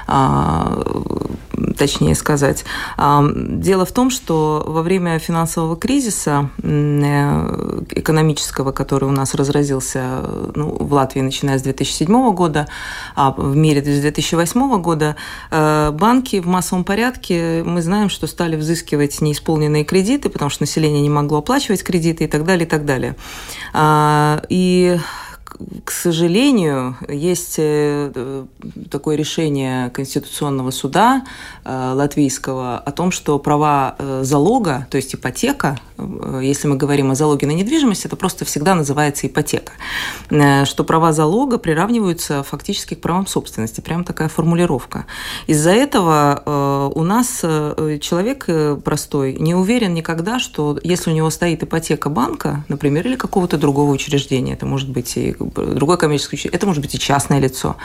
а, 0.06 0.82
точнее 1.76 2.14
сказать. 2.14 2.64
Дело 2.96 3.84
в 3.84 3.92
том, 3.92 4.10
что 4.10 4.64
во 4.66 4.82
время 4.82 5.18
финансового 5.18 5.76
кризиса 5.76 6.50
экономического, 6.60 8.72
который 8.72 9.08
у 9.08 9.12
нас 9.12 9.34
разразился 9.34 10.22
ну, 10.54 10.76
в 10.78 10.92
Латвии, 10.92 11.20
начиная 11.20 11.58
с 11.58 11.62
2007 11.62 12.32
года, 12.32 12.68
а 13.14 13.32
в 13.32 13.56
мире 13.56 13.82
с 13.82 14.00
2008 14.00 14.80
года, 14.80 15.16
э, 15.50 15.90
банки 15.92 16.40
в 16.40 16.46
массовом 16.46 16.84
порядке, 16.84 17.62
мы 17.64 17.82
знаем, 17.82 18.08
что 18.08 18.26
стали 18.26 18.56
взыскивать 18.56 19.20
неисполненные 19.20 19.84
кредиты, 19.84 20.28
потому 20.28 20.50
что 20.50 20.62
население 20.62 21.02
не 21.02 21.10
могло 21.10 21.38
оплачивать 21.38 21.82
кредиты 21.82 22.24
и 22.24 22.26
так 22.26 22.44
далее, 22.44 22.66
и 22.66 22.68
так 22.68 22.84
далее. 22.84 23.16
А, 23.72 24.42
и 24.48 24.98
к 25.84 25.90
сожалению, 25.90 26.96
есть 27.08 27.56
э, 27.58 28.44
такое 28.90 29.16
решение 29.16 29.90
Конституционного 29.90 30.70
суда 30.70 31.24
э, 31.64 31.92
латвийского 31.94 32.78
о 32.78 32.92
том, 32.92 33.10
что 33.10 33.38
права 33.38 33.94
э, 33.98 34.20
залога, 34.24 34.86
то 34.90 34.96
есть 34.96 35.14
ипотека, 35.14 35.78
если 36.40 36.66
мы 36.66 36.76
говорим 36.76 37.10
о 37.10 37.14
залоге 37.14 37.46
на 37.46 37.50
недвижимость, 37.50 38.06
это 38.06 38.16
просто 38.16 38.46
всегда 38.46 38.74
называется 38.74 39.26
ипотека, 39.26 39.72
что 40.64 40.84
права 40.84 41.12
залога 41.12 41.58
приравниваются 41.58 42.42
фактически 42.42 42.94
к 42.94 43.02
правам 43.02 43.26
собственности. 43.26 43.82
Прям 43.82 44.04
такая 44.04 44.28
формулировка. 44.28 45.04
Из-за 45.46 45.72
этого 45.72 46.90
у 46.94 47.02
нас 47.02 47.40
человек 47.40 48.46
простой 48.82 49.34
не 49.34 49.54
уверен 49.54 49.92
никогда, 49.92 50.38
что 50.38 50.78
если 50.82 51.10
у 51.10 51.14
него 51.14 51.28
стоит 51.28 51.62
ипотека 51.62 52.08
банка, 52.08 52.64
например, 52.68 53.06
или 53.06 53.16
какого-то 53.16 53.58
другого 53.58 53.90
учреждения, 53.90 54.54
это 54.54 54.64
может 54.64 54.88
быть 54.88 55.18
и 55.18 55.36
другое 55.54 55.96
коммерческое 55.96 56.36
учреждение, 56.36 56.56
это 56.56 56.66
может 56.66 56.82
быть 56.82 56.94
и 56.94 56.98
частное 56.98 57.38
лицо, 57.38 57.76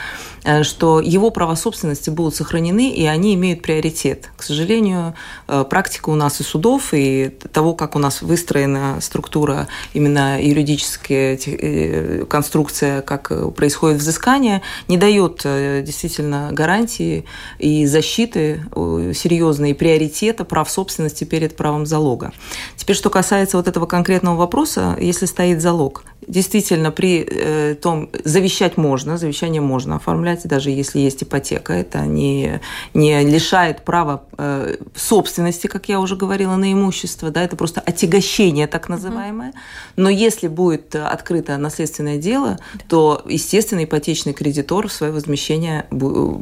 э, 0.44 0.62
что 0.62 1.00
его 1.00 1.30
права 1.30 1.56
собственности 1.56 2.10
будут 2.10 2.34
сохранены, 2.34 2.90
и 2.90 3.06
они 3.06 3.34
имеют 3.34 3.62
приоритет. 3.62 4.30
К 4.36 4.42
сожалению, 4.42 5.14
э, 5.48 5.64
практика 5.68 6.10
у 6.10 6.14
нас 6.14 6.40
и 6.40 6.44
судов, 6.44 6.92
и 6.92 7.30
того, 7.52 7.74
как 7.74 7.96
у 7.96 7.98
нас 7.98 8.22
выстроена 8.22 8.98
структура, 9.00 9.68
именно 9.94 10.42
юридическая 10.42 11.38
э, 11.44 12.24
конструкция, 12.28 13.02
как 13.02 13.54
происходит 13.54 13.98
взыскание, 13.98 14.62
не 14.88 14.96
дает 14.96 15.42
действительно 15.84 16.50
гарантии 16.52 17.24
и 17.58 17.86
защиты 17.86 18.62
серьезной, 18.74 19.74
приоритета 19.74 20.44
прав 20.44 20.70
собственности 20.70 21.24
перед 21.24 21.56
правом 21.56 21.86
залога. 21.86 22.32
Теперь, 22.76 22.96
что 22.96 23.10
касается 23.10 23.56
вот 23.56 23.68
этого 23.68 23.86
конкретного 23.86 24.36
вопроса, 24.36 24.96
если 25.00 25.26
стоит 25.26 25.60
залог, 25.60 26.04
Действительно, 26.28 26.90
при 26.90 27.26
э, 27.28 27.74
том, 27.74 28.10
завещать 28.24 28.76
можно, 28.76 29.16
завещание 29.16 29.60
можно 29.60 29.96
оформлять, 29.96 30.46
даже 30.46 30.70
если 30.70 30.98
есть 30.98 31.22
ипотека. 31.22 31.72
Это 31.72 32.00
не, 32.00 32.60
не 32.94 33.22
лишает 33.22 33.82
права 33.82 34.24
э, 34.36 34.76
собственности, 34.94 35.68
как 35.68 35.88
я 35.88 36.00
уже 36.00 36.16
говорила, 36.16 36.56
на 36.56 36.72
имущество. 36.72 37.30
Да, 37.30 37.42
это 37.42 37.56
просто 37.56 37.80
отягощение 37.80 38.66
так 38.66 38.88
называемое. 38.88 39.52
Но 39.96 40.08
если 40.08 40.48
будет 40.48 40.94
открыто 40.94 41.56
наследственное 41.58 42.18
дело, 42.18 42.58
то, 42.88 43.22
естественно, 43.26 43.84
ипотечный 43.84 44.32
кредитор 44.32 44.90
свое 44.90 45.12
возмещение 45.12 45.86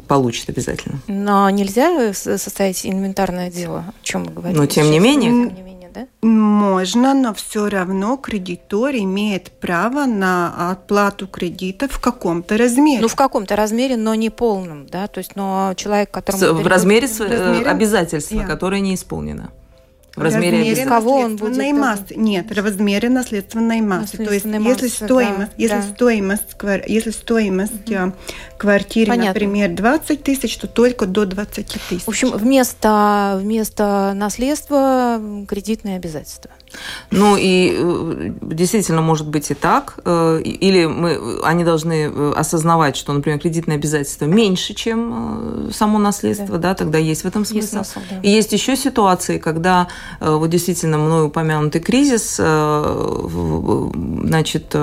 получит 0.07 0.49
обязательно. 0.49 0.99
Но 1.07 1.49
нельзя 1.49 2.13
составить 2.13 2.85
инвентарное 2.85 3.51
дело, 3.51 3.85
о 3.87 4.03
чем 4.03 4.23
мы 4.23 4.31
говорим? 4.31 4.57
Но 4.57 4.65
тем 4.65 4.89
не 4.89 4.99
менее. 4.99 5.29
Тем 5.29 5.55
не 5.55 5.61
менее 5.61 5.74
да? 5.95 6.27
Можно, 6.27 7.13
но 7.13 7.33
все 7.33 7.69
равно 7.69 8.17
кредитор 8.17 8.93
имеет 8.95 9.51
право 9.59 10.05
на 10.05 10.71
оплату 10.71 11.27
кредита 11.27 11.87
в 11.87 11.99
каком-то 11.99 12.57
размере. 12.57 13.01
Ну, 13.01 13.07
в 13.07 13.15
каком-то 13.15 13.55
размере, 13.55 13.97
но 13.97 14.13
не 14.15 14.29
полном, 14.29 14.85
да? 14.87 15.07
То 15.07 15.19
есть, 15.19 15.35
но 15.35 15.73
человек, 15.75 16.11
которому... 16.11 16.61
В 16.61 16.67
размере, 16.67 17.07
в 17.07 17.19
размере 17.19 17.65
обязательства, 17.65 18.35
yeah. 18.35 18.45
которое 18.45 18.81
не 18.81 18.95
исполнено 18.95 19.51
в 20.15 20.21
размере, 20.21 20.59
размере 20.59 20.85
кого 20.85 21.19
он 21.19 21.35
будет 21.35 21.73
массы. 21.73 22.15
Нет, 22.15 22.47
в 22.49 22.63
размере 22.63 23.09
наследственной 23.09 23.81
массы. 23.81 24.17
То 24.17 24.33
есть, 24.33 24.45
массы, 24.45 24.67
если 24.67 24.87
стоимость, 24.87 25.51
да, 25.51 25.55
если 25.57 25.75
да. 25.75 25.93
стоимость, 25.93 26.43
если 26.87 27.09
стоимость 27.11 27.91
угу. 27.91 28.13
квартиры, 28.57 29.09
Понятно. 29.09 29.33
например, 29.33 29.69
20 29.75 30.23
тысяч, 30.23 30.57
то 30.57 30.67
только 30.67 31.05
до 31.05 31.25
20 31.25 31.67
тысяч. 31.67 32.03
В 32.03 32.09
общем, 32.09 32.31
вместо, 32.31 33.37
вместо 33.41 34.13
наследства 34.15 35.21
кредитные 35.47 35.97
обязательства. 35.97 36.51
Ну 37.11 37.37
и 37.37 37.73
э, 37.77 38.31
действительно 38.41 39.01
может 39.01 39.27
быть 39.27 39.51
и 39.51 39.53
так. 39.53 39.99
Э, 40.05 40.41
или 40.41 40.85
мы, 40.85 41.41
они 41.43 41.63
должны 41.63 42.11
э, 42.13 42.33
осознавать, 42.35 42.95
что, 42.95 43.13
например, 43.13 43.39
кредитные 43.39 43.75
обязательства 43.75 44.25
меньше, 44.25 44.73
чем 44.73 45.69
само 45.73 45.99
наследство, 45.99 46.57
да, 46.57 46.69
да 46.69 46.75
тогда 46.75 46.97
есть 46.97 47.23
в 47.23 47.27
этом 47.27 47.45
смысл. 47.45 47.77
Есть 47.77 47.91
смысл 47.91 47.99
да. 48.09 48.19
И 48.21 48.29
есть 48.29 48.51
еще 48.53 48.75
ситуации, 48.75 49.37
когда 49.37 49.87
вот 50.19 50.49
действительно 50.49 50.97
мной 50.97 51.27
упомянутый 51.27 51.81
кризис, 51.81 52.35
значит, 54.25 54.75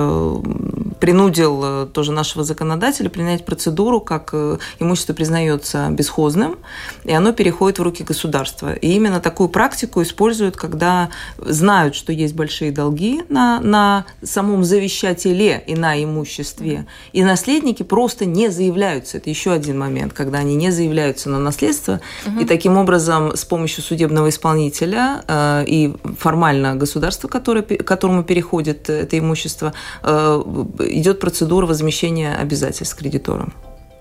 принудил 0.99 1.87
тоже 1.87 2.11
нашего 2.11 2.43
законодателя 2.43 3.09
принять 3.09 3.45
процедуру, 3.45 3.99
как 3.99 4.33
имущество 4.79 5.13
признается 5.13 5.89
бесхозным, 5.89 6.57
и 7.03 7.11
оно 7.11 7.33
переходит 7.33 7.79
в 7.79 7.83
руки 7.83 8.03
государства. 8.03 8.73
И 8.73 8.93
именно 8.93 9.19
такую 9.19 9.49
практику 9.49 10.01
используют, 10.01 10.55
когда 10.55 11.09
знают, 11.37 11.73
знают, 11.73 11.95
что 11.95 12.11
есть 12.13 12.35
большие 12.35 12.71
долги 12.71 13.23
на, 13.29 13.59
на 13.59 14.05
самом 14.21 14.63
завещателе 14.63 15.63
и 15.65 15.75
на 15.75 16.01
имуществе, 16.03 16.85
и 17.13 17.23
наследники 17.23 17.83
просто 17.83 18.25
не 18.25 18.49
заявляются. 18.49 19.17
Это 19.17 19.29
еще 19.29 19.51
один 19.51 19.79
момент, 19.79 20.13
когда 20.13 20.39
они 20.39 20.55
не 20.55 20.71
заявляются 20.71 21.29
на 21.29 21.39
наследство, 21.39 21.99
угу. 22.25 22.41
и 22.41 22.45
таким 22.45 22.77
образом 22.77 23.35
с 23.35 23.45
помощью 23.45 23.83
судебного 23.83 24.29
исполнителя 24.29 25.12
э, 25.27 25.63
и 25.67 25.95
формально 26.17 26.75
государства, 26.75 27.27
которое, 27.27 27.63
которому 27.63 28.23
переходит 28.23 28.89
это 28.89 29.17
имущество, 29.17 29.73
э, 30.03 30.43
идет 30.79 31.19
процедура 31.19 31.65
возмещения 31.65 32.35
обязательств 32.35 32.95
кредиторам. 32.95 33.53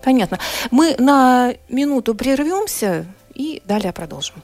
Понятно. 0.05 0.39
Мы 0.71 0.97
на 0.99 1.55
минуту 1.69 2.15
прервемся 2.15 3.07
и 3.35 3.63
далее 3.65 3.93
продолжим. 3.93 4.37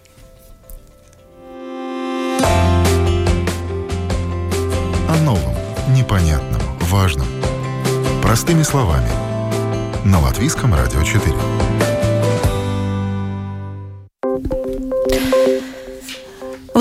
О 5.08 5.16
новом, 5.24 5.54
непонятном, 5.94 6.60
важном. 6.80 7.26
Простыми 8.22 8.62
словами. 8.62 9.08
На 10.04 10.20
Латвийском 10.20 10.74
радио 10.74 11.02
4. 11.02 11.34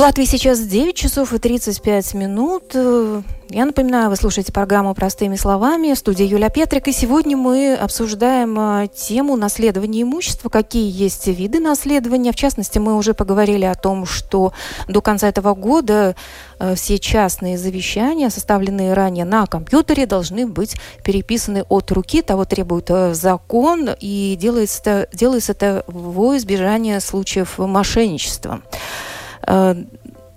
Латвии 0.08 0.24
сейчас 0.24 0.62
9 0.62 0.96
часов 0.96 1.34
и 1.34 1.38
35 1.38 2.14
минут. 2.14 2.74
Я 2.74 3.66
напоминаю, 3.66 4.10
вы 4.10 4.16
слушаете 4.16 4.54
программу 4.54 4.96
«Простыми 4.96 5.36
словами» 5.36 5.94
в 5.94 5.98
студии 5.98 6.24
Юля 6.24 6.48
Петрик. 6.48 6.88
И 6.88 6.94
сегодня 6.94 7.36
мы 7.36 7.76
обсуждаем 7.76 8.58
а, 8.58 8.88
тему 8.88 9.36
наследования 9.36 10.04
имущества, 10.04 10.48
какие 10.48 10.90
есть 10.90 11.28
виды 11.28 11.60
наследования. 11.60 12.32
В 12.32 12.38
частности, 12.38 12.80
мы 12.80 12.96
уже 12.96 13.14
поговорили 13.14 13.66
о 13.66 13.76
том, 13.76 14.06
что 14.06 14.54
до 14.88 15.02
конца 15.02 15.28
этого 15.28 15.54
года 15.56 16.16
а, 16.58 16.76
все 16.76 17.00
частные 17.00 17.58
завещания, 17.58 18.30
составленные 18.30 18.94
ранее 18.94 19.26
на 19.26 19.46
компьютере, 19.46 20.06
должны 20.06 20.48
быть 20.48 20.78
переписаны 21.04 21.66
от 21.68 21.92
руки. 21.92 22.22
Того 22.22 22.46
требует 22.46 22.90
закон, 23.12 23.90
и 24.00 24.38
делается 24.40 24.80
это, 24.80 25.10
делается 25.12 25.52
это 25.52 25.84
во 25.88 26.38
избежание 26.38 27.02
случаев 27.02 27.58
мошенничества. 27.58 28.62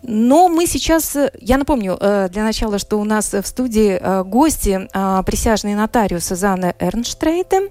Но 0.02 0.48
мы 0.48 0.66
сейчас, 0.66 1.14
э, 1.14 1.30
я 1.40 1.58
напомню 1.58 1.96
э, 2.00 2.28
для 2.30 2.42
начала, 2.42 2.78
что 2.78 2.98
у 2.98 3.04
нас 3.04 3.32
в 3.32 3.46
студии 3.46 3.98
э, 4.00 4.24
гости 4.24 4.88
присяжный 5.24 5.74
нотариус 5.74 6.28
Занна 6.28 6.74
Эрнштрейте 6.78 7.70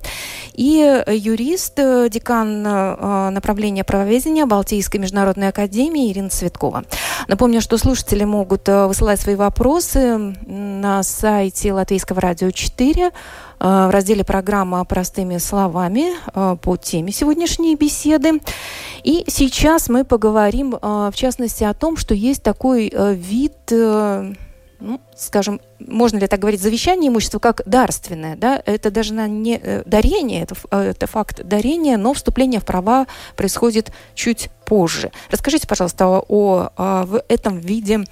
и 0.53 1.03
юрист, 1.07 1.75
декан 1.75 2.63
направления 3.33 3.83
правоведения 3.83 4.45
Балтийской 4.45 4.99
международной 4.99 5.49
академии 5.49 6.11
Ирина 6.11 6.29
Цветкова. 6.29 6.83
Напомню, 7.27 7.61
что 7.61 7.77
слушатели 7.77 8.23
могут 8.23 8.67
высылать 8.67 9.19
свои 9.19 9.35
вопросы 9.35 10.35
на 10.45 11.03
сайте 11.03 11.73
Латвийского 11.73 12.21
радио 12.21 12.51
4 12.51 13.11
Э, 13.11 13.11
в 13.59 13.89
разделе 13.91 14.23
программа 14.23 14.83
«Простыми 14.85 15.37
словами» 15.37 16.13
э, 16.33 16.57
по 16.61 16.77
теме 16.77 17.11
сегодняшней 17.11 17.75
беседы. 17.75 18.39
И 19.03 19.25
сейчас 19.27 19.89
мы 19.89 20.05
поговорим, 20.05 20.75
э, 20.75 20.77
в 21.11 21.15
частности, 21.15 21.63
о 21.63 21.73
том, 21.73 21.97
что 21.97 22.13
есть 22.13 22.41
такой 22.41 22.91
вид 23.15 23.53
ну, 24.79 25.01
скажем, 25.15 25.59
можно 25.79 26.17
ли 26.17 26.27
так 26.27 26.39
говорить, 26.39 26.61
завещание 26.61 27.09
имущества 27.09 27.39
как 27.39 27.61
дарственное, 27.65 28.35
да, 28.35 28.61
это 28.65 28.91
даже 28.91 29.13
на 29.13 29.27
не 29.27 29.83
дарение, 29.85 30.43
это, 30.43 30.55
это 30.71 31.07
факт 31.07 31.43
дарения, 31.43 31.97
но 31.97 32.13
вступление 32.13 32.59
в 32.59 32.65
права 32.65 33.07
происходит 33.35 33.91
чуть 34.15 34.49
позже. 34.65 35.11
Расскажите, 35.29 35.67
пожалуйста, 35.67 36.07
о, 36.07 36.69
о 36.75 37.03
в 37.05 37.23
этом 37.27 37.59
виде 37.59 38.05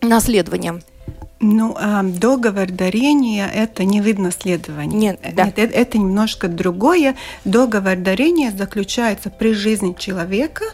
наследования. 0.00 0.80
Ну, 1.40 1.76
а 1.78 2.02
договор 2.02 2.70
дарения– 2.70 3.50
это 3.54 3.84
не 3.84 4.00
вид 4.00 4.18
наследования. 4.18 4.96
Нет, 4.96 5.20
да. 5.34 5.44
Нет, 5.46 5.58
это, 5.58 5.74
это 5.74 5.98
немножко 5.98 6.48
другое. 6.48 7.16
Договор 7.44 7.96
дарения 7.96 8.50
заключается 8.50 9.28
при 9.28 9.52
жизни 9.52 9.94
человека. 9.98 10.64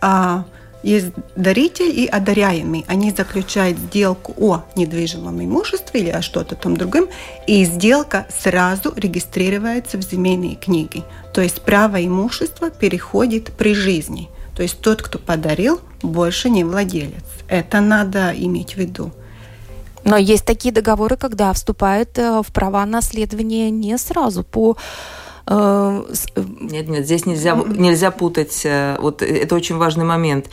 А, 0.00 0.44
есть 0.82 1.12
даритель 1.36 1.90
и 1.96 2.06
одаряемый. 2.06 2.84
Они 2.88 3.10
заключают 3.10 3.78
сделку 3.78 4.34
о 4.38 4.64
недвижимом 4.74 5.42
имуществе 5.44 6.00
или 6.00 6.10
о 6.10 6.22
что-то 6.22 6.54
там 6.54 6.76
другом, 6.76 7.08
и 7.46 7.64
сделка 7.64 8.26
сразу 8.30 8.92
регистрируется 8.96 9.98
в 9.98 10.02
земельной 10.02 10.56
книге. 10.56 11.02
То 11.32 11.40
есть 11.40 11.62
право 11.62 12.04
имущества 12.04 12.70
переходит 12.70 13.52
при 13.52 13.74
жизни. 13.74 14.28
То 14.56 14.62
есть 14.62 14.80
тот, 14.80 15.02
кто 15.02 15.18
подарил, 15.18 15.80
больше 16.02 16.50
не 16.50 16.64
владелец. 16.64 17.24
Это 17.48 17.80
надо 17.80 18.32
иметь 18.34 18.74
в 18.74 18.78
виду. 18.78 19.12
Но 20.06 20.16
есть 20.16 20.44
такие 20.44 20.72
договоры, 20.72 21.16
когда 21.16 21.52
вступает 21.52 22.16
э, 22.16 22.40
в 22.40 22.52
права 22.52 22.86
наследования 22.86 23.70
не 23.70 23.98
сразу 23.98 24.44
по 24.44 24.76
нет, 25.48 26.88
нет, 26.88 27.04
здесь 27.04 27.24
нельзя, 27.24 27.54
нельзя 27.54 28.10
путать. 28.10 28.62
Э, 28.64 28.96
вот 29.00 29.22
это 29.22 29.54
очень 29.54 29.76
важный 29.76 30.04
момент, 30.04 30.50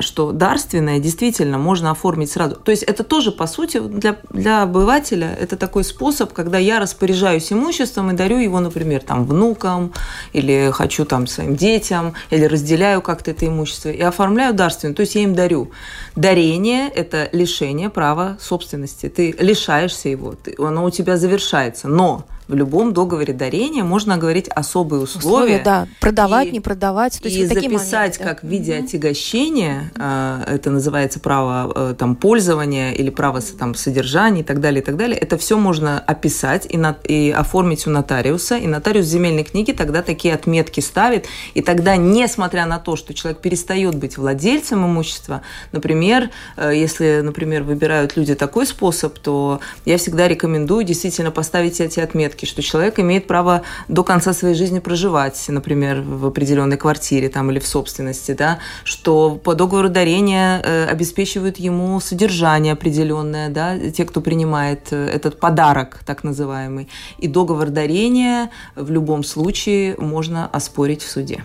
что 0.00 0.32
дарственное 0.32 0.98
действительно 0.98 1.58
можно 1.58 1.90
оформить 1.90 2.30
сразу. 2.30 2.56
То 2.56 2.70
есть 2.70 2.82
это 2.82 3.04
тоже, 3.04 3.32
по 3.32 3.46
сути, 3.46 3.80
для, 3.80 4.18
для 4.30 4.62
обывателя 4.62 5.36
это 5.40 5.56
такой 5.56 5.84
способ, 5.84 6.32
когда 6.32 6.58
я 6.58 6.78
распоряжаюсь 6.78 7.52
имуществом 7.52 8.10
и 8.10 8.14
дарю 8.14 8.38
его, 8.38 8.60
например, 8.60 9.02
там, 9.02 9.24
внукам, 9.24 9.92
или 10.32 10.70
хочу 10.72 11.04
там 11.04 11.26
своим 11.26 11.56
детям, 11.56 12.14
или 12.30 12.44
разделяю 12.44 13.00
как-то 13.00 13.30
это 13.30 13.46
имущество, 13.46 13.88
и 13.88 14.00
оформляю 14.00 14.54
дарственное. 14.54 14.94
То 14.94 15.00
есть 15.00 15.14
я 15.14 15.22
им 15.22 15.34
дарю. 15.34 15.70
Дарение– 16.16 16.88
это 16.94 17.28
лишение 17.32 17.88
права 17.88 18.36
собственности. 18.40 19.08
Ты 19.08 19.34
лишаешься 19.38 20.08
его, 20.08 20.34
ты, 20.34 20.54
оно 20.58 20.84
у 20.84 20.90
тебя 20.90 21.16
завершается. 21.16 21.88
Но 21.88 22.26
В 22.48 22.54
любом 22.54 22.92
договоре 22.92 23.32
дарения 23.32 23.84
можно 23.84 24.18
говорить 24.18 24.48
особые 24.48 25.02
условия. 25.02 25.26
условия 25.26 25.62
да. 25.64 25.88
Продавать, 26.00 26.48
и, 26.48 26.50
не 26.50 26.60
продавать. 26.60 27.20
То 27.20 27.28
есть 27.28 27.38
и 27.38 27.46
вот 27.46 27.54
записать 27.54 28.18
моменты, 28.18 28.24
как 28.24 28.42
в 28.42 28.46
виде 28.46 28.76
отягощения, 28.76 29.92
а, 29.96 30.42
это 30.46 30.70
называется 30.70 31.20
право 31.20 31.72
э, 31.74 31.94
там, 31.96 32.16
пользования 32.16 32.92
или 32.92 33.10
право 33.10 33.40
там, 33.40 33.74
содержания 33.74 34.40
и 34.40 34.44
так 34.44 34.60
далее, 34.60 34.82
и 34.82 34.84
так 34.84 34.96
далее. 34.96 35.16
Это 35.16 35.38
все 35.38 35.56
можно 35.56 36.00
описать 36.00 36.66
и, 36.68 36.76
на, 36.76 36.96
и 37.04 37.30
оформить 37.30 37.86
у 37.86 37.90
нотариуса. 37.90 38.56
И 38.56 38.66
нотариус 38.66 39.06
земельной 39.06 39.44
книги 39.44 39.72
тогда 39.72 40.02
такие 40.02 40.34
отметки 40.34 40.80
ставит. 40.80 41.26
И 41.54 41.62
тогда, 41.62 41.96
несмотря 41.96 42.66
на 42.66 42.78
то, 42.78 42.96
что 42.96 43.14
человек 43.14 43.40
перестает 43.40 43.94
быть 43.94 44.18
владельцем 44.18 44.84
имущества, 44.84 45.42
например, 45.70 46.30
э, 46.56 46.72
если, 46.74 47.20
например, 47.22 47.62
выбирают 47.62 48.16
люди 48.16 48.34
такой 48.34 48.66
способ, 48.66 49.18
то 49.18 49.60
я 49.84 49.96
всегда 49.96 50.26
рекомендую 50.26 50.84
действительно 50.84 51.30
поставить 51.30 51.80
эти 51.80 52.00
отметки, 52.00 52.31
что 52.40 52.62
человек 52.62 52.98
имеет 52.98 53.26
право 53.26 53.62
до 53.88 54.02
конца 54.04 54.32
своей 54.32 54.54
жизни 54.54 54.78
проживать, 54.78 55.44
например, 55.48 56.02
в 56.02 56.26
определенной 56.26 56.76
квартире 56.76 57.28
там, 57.28 57.50
или 57.50 57.58
в 57.58 57.66
собственности, 57.66 58.32
да, 58.32 58.58
что 58.84 59.36
по 59.36 59.54
договору 59.54 59.88
дарения 59.88 60.60
э, 60.62 60.86
обеспечивают 60.86 61.58
ему 61.58 62.00
содержание 62.00 62.72
определенное, 62.72 63.48
да, 63.48 63.78
те, 63.78 64.04
кто 64.04 64.20
принимает 64.20 64.92
э, 64.92 65.06
этот 65.06 65.38
подарок, 65.38 66.00
так 66.06 66.24
называемый. 66.24 66.88
И 67.18 67.28
договор 67.28 67.68
дарения 67.68 68.50
в 68.76 68.90
любом 68.90 69.24
случае 69.24 69.96
можно 69.98 70.46
оспорить 70.46 71.02
в 71.02 71.10
суде. 71.10 71.44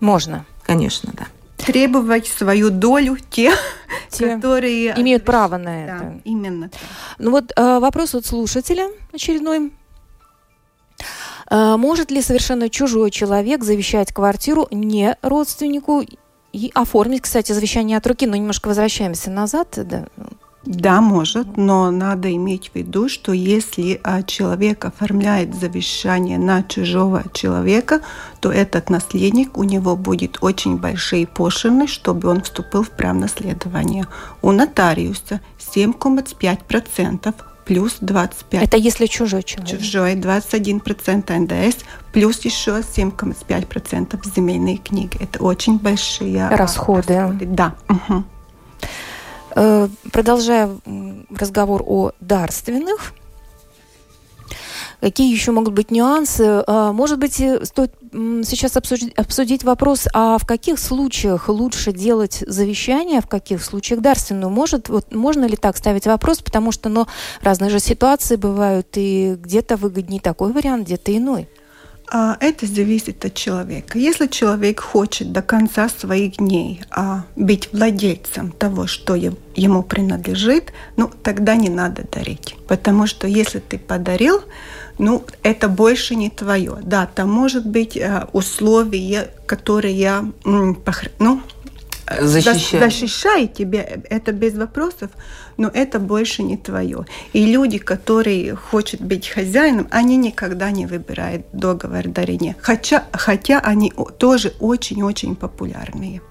Можно. 0.00 0.44
Конечно, 0.64 1.12
да 1.14 1.26
требовать 1.58 2.26
свою 2.26 2.70
долю 2.70 3.18
те, 3.30 3.52
те 4.10 4.36
которые 4.36 4.98
имеют 5.00 5.24
право 5.24 5.58
на 5.58 5.84
это. 5.84 5.98
Да, 5.98 6.12
именно. 6.24 6.70
Ну 7.18 7.30
вот 7.30 7.52
э, 7.54 7.78
вопрос 7.78 8.14
от 8.14 8.24
слушателя 8.24 8.88
очередной. 9.12 9.72
Э, 11.50 11.76
может 11.76 12.10
ли 12.10 12.22
совершенно 12.22 12.68
чужой 12.68 13.10
человек 13.10 13.64
завещать 13.64 14.12
квартиру 14.12 14.68
не 14.70 15.16
родственнику 15.22 16.04
и 16.52 16.70
оформить, 16.74 17.22
кстати, 17.22 17.52
завещание 17.52 17.98
от 17.98 18.06
руки, 18.06 18.26
но 18.26 18.36
немножко 18.36 18.68
возвращаемся 18.68 19.30
назад, 19.30 19.68
да, 19.76 20.06
да, 20.64 21.00
может, 21.00 21.56
но 21.56 21.90
надо 21.90 22.34
иметь 22.34 22.70
в 22.70 22.74
виду, 22.74 23.08
что 23.08 23.32
если 23.32 24.00
а, 24.02 24.22
человек 24.22 24.84
оформляет 24.84 25.54
завещание 25.54 26.36
на 26.36 26.62
чужого 26.62 27.24
человека, 27.32 28.02
то 28.40 28.52
этот 28.52 28.90
наследник, 28.90 29.56
у 29.56 29.64
него 29.64 29.96
будет 29.96 30.38
очень 30.42 30.76
большие 30.76 31.26
пошлины, 31.26 31.86
чтобы 31.86 32.28
он 32.28 32.42
вступил 32.42 32.82
в 32.82 32.90
право 32.90 33.14
наследования. 33.14 34.08
У 34.42 34.52
нотариуса 34.52 35.40
7,5% 35.58 37.34
плюс 37.68 37.98
25. 38.00 38.62
Это 38.62 38.76
если 38.78 39.06
чужой 39.06 39.42
человек? 39.42 39.78
Чужой 39.78 40.14
21% 40.14 41.38
НДС, 41.38 41.76
плюс 42.12 42.42
еще 42.46 42.80
7,5% 42.80 44.18
земельной 44.34 44.78
книги. 44.78 45.18
Это 45.20 45.42
очень 45.42 45.78
большие 45.78 46.48
расходы. 46.48 47.14
расходы. 47.14 47.46
Да. 47.46 47.74
Угу. 47.88 48.24
Продолжая 50.10 50.70
разговор 51.36 51.82
о 51.86 52.12
дарственных, 52.20 53.12
Какие 55.00 55.32
еще 55.32 55.52
могут 55.52 55.74
быть 55.74 55.90
нюансы? 55.90 56.64
Э, 56.66 56.90
может 56.92 57.18
быть, 57.18 57.40
э, 57.40 57.64
стоит 57.64 57.92
сейчас 58.10 58.76
обсудить, 58.76 59.14
обсудить 59.14 59.62
вопрос, 59.62 60.08
а 60.12 60.38
в 60.38 60.46
каких 60.46 60.78
случаях 60.78 61.48
лучше 61.48 61.92
делать 61.92 62.42
завещание, 62.46 63.20
в 63.20 63.28
каких 63.28 63.62
случаях 63.62 64.00
дарственную? 64.00 64.50
Может, 64.50 64.88
вот, 64.88 65.14
можно 65.14 65.44
ли 65.44 65.56
так 65.56 65.76
ставить 65.76 66.06
вопрос? 66.06 66.40
Потому 66.40 66.72
что 66.72 66.88
ну, 66.88 67.06
разные 67.42 67.70
же 67.70 67.78
ситуации 67.78 68.36
бывают, 68.36 68.88
и 68.94 69.36
где-то 69.38 69.76
выгоднее 69.76 70.20
такой 70.20 70.52
вариант, 70.52 70.86
где-то 70.86 71.16
иной. 71.16 71.48
А, 72.10 72.36
это 72.40 72.66
зависит 72.66 73.24
от 73.24 73.34
человека. 73.34 73.98
Если 73.98 74.28
человек 74.28 74.80
хочет 74.80 75.30
до 75.30 75.42
конца 75.42 75.88
своих 75.88 76.38
дней 76.38 76.80
а, 76.90 77.24
быть 77.36 77.68
владельцем 77.72 78.50
того, 78.52 78.86
что 78.86 79.14
ему 79.14 79.82
принадлежит, 79.82 80.72
ну 80.96 81.10
тогда 81.22 81.54
не 81.54 81.68
надо 81.68 82.04
дарить. 82.10 82.56
Потому 82.66 83.06
что 83.06 83.26
если 83.26 83.58
ты 83.58 83.78
подарил, 83.78 84.42
ну 84.98 85.24
это 85.42 85.68
больше 85.68 86.14
не 86.14 86.30
твое. 86.30 86.78
Да, 86.82 87.06
там 87.06 87.30
может 87.30 87.66
быть 87.66 87.96
а, 87.96 88.28
условия, 88.32 89.30
которые 89.46 90.32
ну, 90.44 91.42
защищает. 92.20 92.84
защищает 92.84 93.54
тебя, 93.54 93.86
это 94.10 94.32
без 94.32 94.54
вопросов, 94.54 95.10
но 95.56 95.68
это 95.68 95.98
больше 95.98 96.42
не 96.42 96.56
твое. 96.56 97.06
И 97.32 97.44
люди, 97.44 97.78
которые 97.78 98.56
хотят 98.56 99.00
быть 99.00 99.28
хозяином, 99.28 99.88
они 99.90 100.16
никогда 100.16 100.70
не 100.70 100.86
выбирают 100.86 101.46
договор 101.52 102.08
дарения, 102.08 102.56
хотя, 102.60 103.06
хотя 103.12 103.60
они 103.60 103.92
тоже 104.18 104.54
очень-очень 104.60 105.36
популярные. 105.36 106.22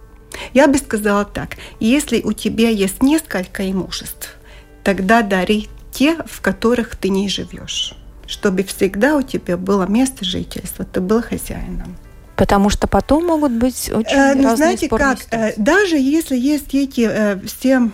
Я 0.54 0.68
бы 0.68 0.78
сказала 0.78 1.26
так, 1.26 1.58
если 1.80 2.22
у 2.22 2.34
тебя 2.34 2.70
есть 2.70 3.02
несколько 3.02 3.70
имуществ, 3.70 4.36
тогда 4.84 5.22
дари 5.22 5.68
те, 5.92 6.18
в 6.26 6.42
которых 6.42 6.96
ты 6.96 7.10
не 7.10 7.28
живешь, 7.28 7.96
чтобы 8.28 8.64
всегда 8.64 9.16
у 9.18 9.22
тебя 9.22 9.58
было 9.58 9.88
место 9.88 10.24
жительства, 10.26 10.86
ты 10.86 11.02
был 11.02 11.22
хозяином. 11.22 11.96
Потому 12.36 12.70
что 12.70 12.88
потом 12.88 13.26
могут 13.26 13.52
быть 13.52 13.90
очень 13.92 14.16
э, 14.16 14.36
ну, 14.36 14.44
разные 14.44 14.56
знаете 14.56 14.90
как, 14.90 15.18
э, 15.32 15.54
даже 15.58 15.98
если 15.98 16.38
есть 16.38 16.76
эти 16.76 17.10
э, 17.10 17.40
все 17.48 17.90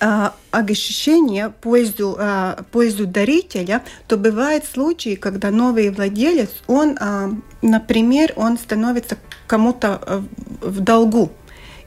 э, 0.00 0.30
ощущения 0.50 1.50
пользу, 1.60 2.16
э, 2.18 2.56
пользу 2.72 3.06
дарителя, 3.06 3.82
то 4.08 4.16
бывают 4.16 4.64
случаи, 4.64 5.14
когда 5.14 5.50
новый 5.50 5.90
владелец, 5.90 6.50
он, 6.66 6.98
э, 7.00 7.30
например, 7.62 8.32
он 8.34 8.58
становится 8.58 9.16
кому-то 9.46 10.00
э, 10.04 10.22
в 10.60 10.80
долгу. 10.80 11.30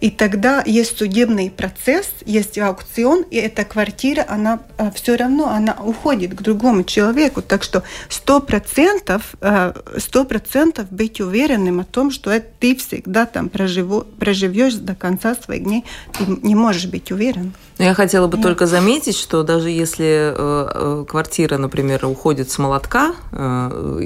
И 0.01 0.09
тогда 0.09 0.63
есть 0.65 0.97
судебный 0.97 1.49
процесс, 1.49 2.11
есть 2.25 2.57
аукцион, 2.57 3.23
и 3.31 3.37
эта 3.37 3.63
квартира, 3.63 4.25
она 4.27 4.59
а, 4.77 4.91
все 4.91 5.15
равно 5.15 5.49
она 5.49 5.73
уходит 5.73 6.35
к 6.35 6.41
другому 6.41 6.83
человеку. 6.83 7.41
Так 7.41 7.63
что 7.63 7.83
сто 8.09 8.39
процентов, 8.39 9.35
а, 9.41 9.73
сто 9.97 10.25
процентов 10.25 10.91
быть 10.91 11.21
уверенным 11.21 11.79
о 11.79 11.85
том, 11.85 12.11
что 12.11 12.39
ты 12.39 12.75
всегда 12.75 13.25
там 13.25 13.49
проживешь 13.49 14.75
до 14.75 14.95
конца 14.95 15.35
своих 15.35 15.63
дней, 15.63 15.85
ты 16.17 16.25
не 16.25 16.55
можешь 16.55 16.85
быть 16.85 17.11
уверен. 17.11 17.53
Я 17.77 17.93
хотела 17.93 18.27
бы 18.27 18.37
Нет. 18.37 18.45
только 18.45 18.67
заметить, 18.67 19.17
что 19.17 19.43
даже 19.43 19.69
если 19.69 20.05
э, 20.05 20.33
э, 20.37 21.05
квартира, 21.05 21.57
например, 21.57 22.05
уходит 22.05 22.49
с 22.49 22.57
молотка 22.57 23.15
э, 23.33 23.99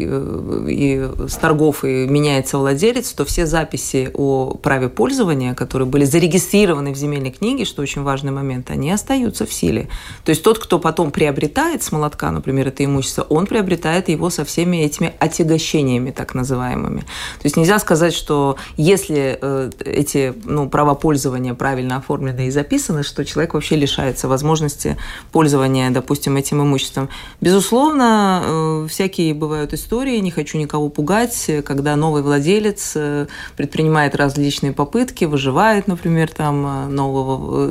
и 0.67 1.07
с 1.27 1.35
торгов 1.35 1.83
и 1.83 2.07
меняется 2.07 2.57
владелец, 2.57 3.11
то 3.11 3.25
все 3.25 3.45
записи 3.45 4.09
о 4.15 4.55
праве 4.55 4.89
пользования, 4.89 5.53
которые 5.53 5.87
были 5.87 6.03
зарегистрированы 6.03 6.93
в 6.93 6.97
земельной 6.97 7.29
книге, 7.29 7.65
что 7.65 7.83
очень 7.83 8.01
важный 8.01 8.31
момент, 8.31 8.71
они 8.71 8.89
остаются 8.91 9.45
в 9.45 9.53
силе. 9.53 9.87
То 10.25 10.31
есть 10.31 10.41
тот, 10.41 10.57
кто 10.57 10.79
потом 10.79 11.11
приобретает 11.11 11.83
с 11.83 11.91
молотка, 11.91 12.31
например, 12.31 12.69
это 12.69 12.83
имущество, 12.83 13.27
он 13.29 13.45
приобретает 13.45 14.09
его 14.09 14.31
со 14.31 14.45
всеми 14.45 14.77
этими 14.77 15.13
отягощениями, 15.19 16.09
так 16.09 16.33
называемыми. 16.33 17.01
То 17.01 17.43
есть 17.43 17.55
нельзя 17.55 17.77
сказать, 17.77 18.15
что 18.15 18.57
если 18.77 19.39
эти 19.85 20.33
ну, 20.43 20.67
права 20.69 20.95
пользования 20.95 21.53
правильно 21.53 21.97
оформлены 21.97 22.47
и 22.47 22.51
записаны, 22.51 23.03
что 23.03 23.23
человек 23.23 23.58
вообще 23.59 23.75
лишается 23.75 24.27
возможности 24.27 24.97
пользования, 25.31 25.91
допустим, 25.91 26.37
этим 26.37 26.61
имуществом. 26.61 27.09
Безусловно, 27.41 28.41
э, 28.43 28.87
всякие 28.89 29.33
бывают 29.33 29.73
истории, 29.73 30.17
не 30.19 30.31
хочу 30.31 30.57
никого 30.57 30.87
пугать, 30.89 31.51
когда 31.65 31.95
новый 31.97 32.21
владелец 32.21 32.93
э, 32.95 33.27
предпринимает 33.57 34.15
различные 34.15 34.71
попытки, 34.71 35.25
выживает, 35.25 35.87
например, 35.87 36.29
там 36.29 36.65
э, 36.65 36.87
нового 36.87 37.69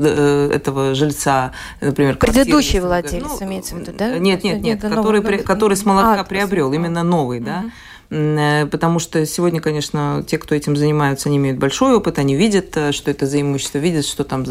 этого 0.53 0.94
жильца, 0.94 1.53
например, 1.81 2.16
предыдущий 2.16 2.81
владелец 2.81 3.40
ну, 3.40 3.46
имеется 3.46 3.74
в 3.74 3.79
виду, 3.79 3.92
да? 3.96 4.18
Нет, 4.18 4.44
нет, 4.44 4.61
нет, 4.61 4.83
который, 4.83 5.22
который 5.38 5.77
с 5.77 5.85
молотка 5.87 6.20
а, 6.20 6.24
приобрел, 6.24 6.72
именно 6.72 7.03
новый, 7.03 7.40
да. 7.40 7.61
Угу. 7.61 7.70
Э, 8.11 8.66
потому 8.66 8.99
что 8.99 9.25
сегодня, 9.27 9.61
конечно, 9.61 10.25
те, 10.27 10.38
кто 10.38 10.55
этим 10.55 10.77
занимаются, 10.77 11.29
они 11.29 11.37
имеют 11.37 11.59
большой 11.59 11.94
опыт, 11.94 12.18
они 12.18 12.37
видят, 12.37 12.77
э, 12.77 12.92
что 12.92 13.11
это 13.11 13.27
за 13.27 13.40
имущество, 13.40 13.79
видят, 13.79 14.07
что 14.07 14.25
там, 14.25 14.44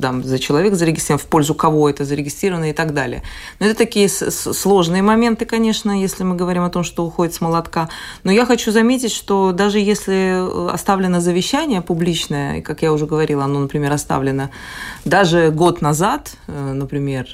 там 0.00 0.22
за 0.22 0.38
человек 0.38 0.74
зарегистрирован, 0.74 1.24
в 1.24 1.26
пользу 1.26 1.54
кого 1.54 1.90
это 1.90 2.04
зарегистрировано 2.04 2.70
и 2.70 2.72
так 2.72 2.94
далее. 2.94 3.22
Но 3.58 3.66
это 3.66 3.76
такие 3.76 4.08
сложные 4.08 5.02
моменты, 5.02 5.44
конечно, 5.44 6.00
если 6.00 6.22
мы 6.22 6.36
говорим 6.36 6.62
о 6.62 6.70
том, 6.70 6.84
что 6.84 7.04
уходит 7.04 7.34
с 7.34 7.40
молотка. 7.40 7.88
Но 8.22 8.30
я 8.30 8.46
хочу 8.46 8.70
заметить, 8.70 9.12
что 9.12 9.52
даже 9.52 9.80
если 9.80 10.68
э, 10.68 10.70
оставлено 10.70 11.20
завещание 11.20 11.82
публичное, 11.82 12.62
как 12.62 12.82
я 12.82 12.92
уже 12.92 13.06
говорила, 13.06 13.44
оно, 13.44 13.60
например, 13.60 13.92
оставлено 13.92 14.50
даже 15.04 15.50
год 15.50 15.80
назад, 15.80 16.32
например, 16.46 17.26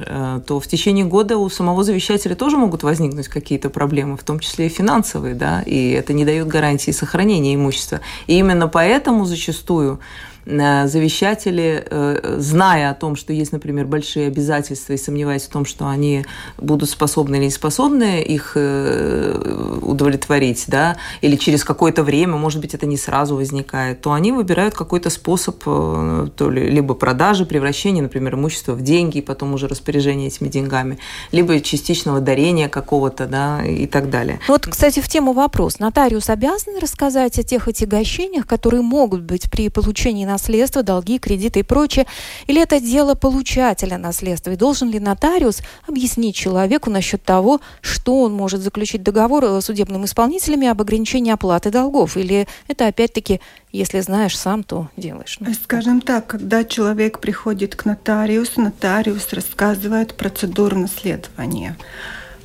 то 0.47 0.61
в 0.61 0.67
течение 0.67 1.05
года 1.05 1.37
у 1.37 1.49
самого 1.51 1.85
завещателя 1.85 2.35
тоже 2.35 2.57
могут 2.57 2.83
возникнуть 2.83 3.29
какие-то 3.29 3.71
проблемы, 3.71 4.17
в 4.17 4.23
том 4.23 4.39
числе 4.41 4.67
и 4.67 4.69
финансовые, 4.69 5.35
да, 5.35 5.62
и 5.66 5.90
это 5.90 6.12
не 6.12 6.24
дает 6.24 6.46
гарантии 6.46 6.90
сохранения 6.90 7.55
имущества. 7.55 8.00
И 8.26 8.38
именно 8.38 8.68
поэтому 8.68 9.24
зачастую 9.24 10.00
завещатели, 10.47 11.85
э, 11.91 12.37
зная 12.39 12.91
о 12.91 12.95
том, 12.95 13.17
что 13.17 13.33
есть, 13.33 13.53
например, 13.53 13.87
большие 13.87 14.29
обязательства 14.29 14.93
и 14.93 14.97
сомневаясь 14.97 15.43
в 15.43 15.49
том, 15.49 15.65
что 15.65 15.89
они 15.89 16.25
будут 16.57 16.89
способны 16.89 17.37
или 17.37 17.45
не 17.45 17.51
способны 17.51 18.23
их 18.23 18.53
э, 18.55 19.79
удовлетворить, 19.83 20.65
да, 20.69 20.97
или 21.21 21.37
через 21.37 21.65
какое-то 21.65 22.05
время, 22.05 22.37
может 22.37 22.61
быть, 22.61 22.75
это 22.75 22.87
не 22.87 22.97
сразу 22.97 23.35
возникает, 23.37 24.01
то 24.01 24.13
они 24.13 24.31
выбирают 24.31 24.75
какой-то 24.75 25.11
способ 25.11 25.57
то 25.65 26.51
ли 26.51 26.71
либо 26.71 26.95
продажи, 26.95 27.45
превращения, 27.45 28.03
например, 28.03 28.35
имущества 28.35 28.73
в 28.73 28.83
деньги 28.83 29.19
и 29.19 29.23
потом 29.23 29.55
уже 29.55 29.67
распоряжение 29.67 30.29
этими 30.29 30.49
деньгами, 30.49 30.99
либо 31.33 31.61
частичного 31.61 32.21
дарения 32.21 32.69
какого-то, 32.69 33.27
да, 33.27 33.65
и 33.65 33.87
так 33.87 34.11
далее. 34.11 34.39
Вот, 34.47 34.67
кстати, 34.67 35.01
в 35.01 35.09
тему 35.09 35.33
вопрос. 35.33 35.79
Нотариус 35.79 36.31
обязан 36.31 36.79
рассказать 36.81 37.39
о 37.39 37.43
тех 37.43 37.67
отягощениях, 37.67 38.47
которые 38.47 38.83
могут 38.83 39.23
быть 39.23 39.51
при 39.51 39.69
получении 39.69 40.25
наследства, 40.37 40.83
долги, 40.83 41.18
кредиты 41.18 41.61
и 41.61 41.62
прочее, 41.62 42.07
или 42.46 42.61
это 42.61 42.79
дело 42.79 43.14
получателя 43.14 43.96
наследства? 43.96 44.51
И 44.51 44.57
должен 44.57 44.90
ли 44.90 45.01
нотариус 45.01 45.62
объяснить 45.88 46.37
человеку 46.37 46.90
насчет 46.90 47.23
того, 47.23 47.61
что 47.81 48.21
он 48.21 48.33
может 48.35 48.61
заключить 48.61 49.02
договор 49.02 49.44
с 49.44 49.65
судебными 49.65 50.04
исполнителями 50.04 50.69
об 50.69 50.81
ограничении 50.83 51.33
оплаты 51.33 51.71
долгов? 51.71 52.17
Или 52.17 52.46
это 52.69 52.87
опять-таки 52.87 53.40
если 53.73 54.00
знаешь 54.00 54.38
сам, 54.38 54.63
то 54.63 54.88
делаешь. 54.96 55.37
Ну, 55.40 55.52
Скажем 55.52 56.00
так, 56.00 56.27
когда 56.27 56.65
человек 56.65 57.19
приходит 57.19 57.77
к 57.77 57.85
нотариусу, 57.85 58.63
нотариус 58.63 59.33
рассказывает 59.33 60.15
процедуру 60.15 60.79
наследования. 60.79 61.77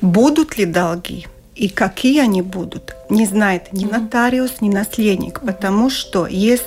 Будут 0.02 0.58
ли 0.58 0.66
долги? 0.66 1.26
И 1.54 1.68
какие 1.68 2.20
они 2.20 2.40
будут, 2.40 2.96
не 3.10 3.26
знает 3.26 3.74
ни 3.74 3.84
нотариус, 3.84 4.62
ни 4.62 4.70
наследник, 4.70 5.40
потому 5.40 5.90
что 5.90 6.26
есть 6.26 6.64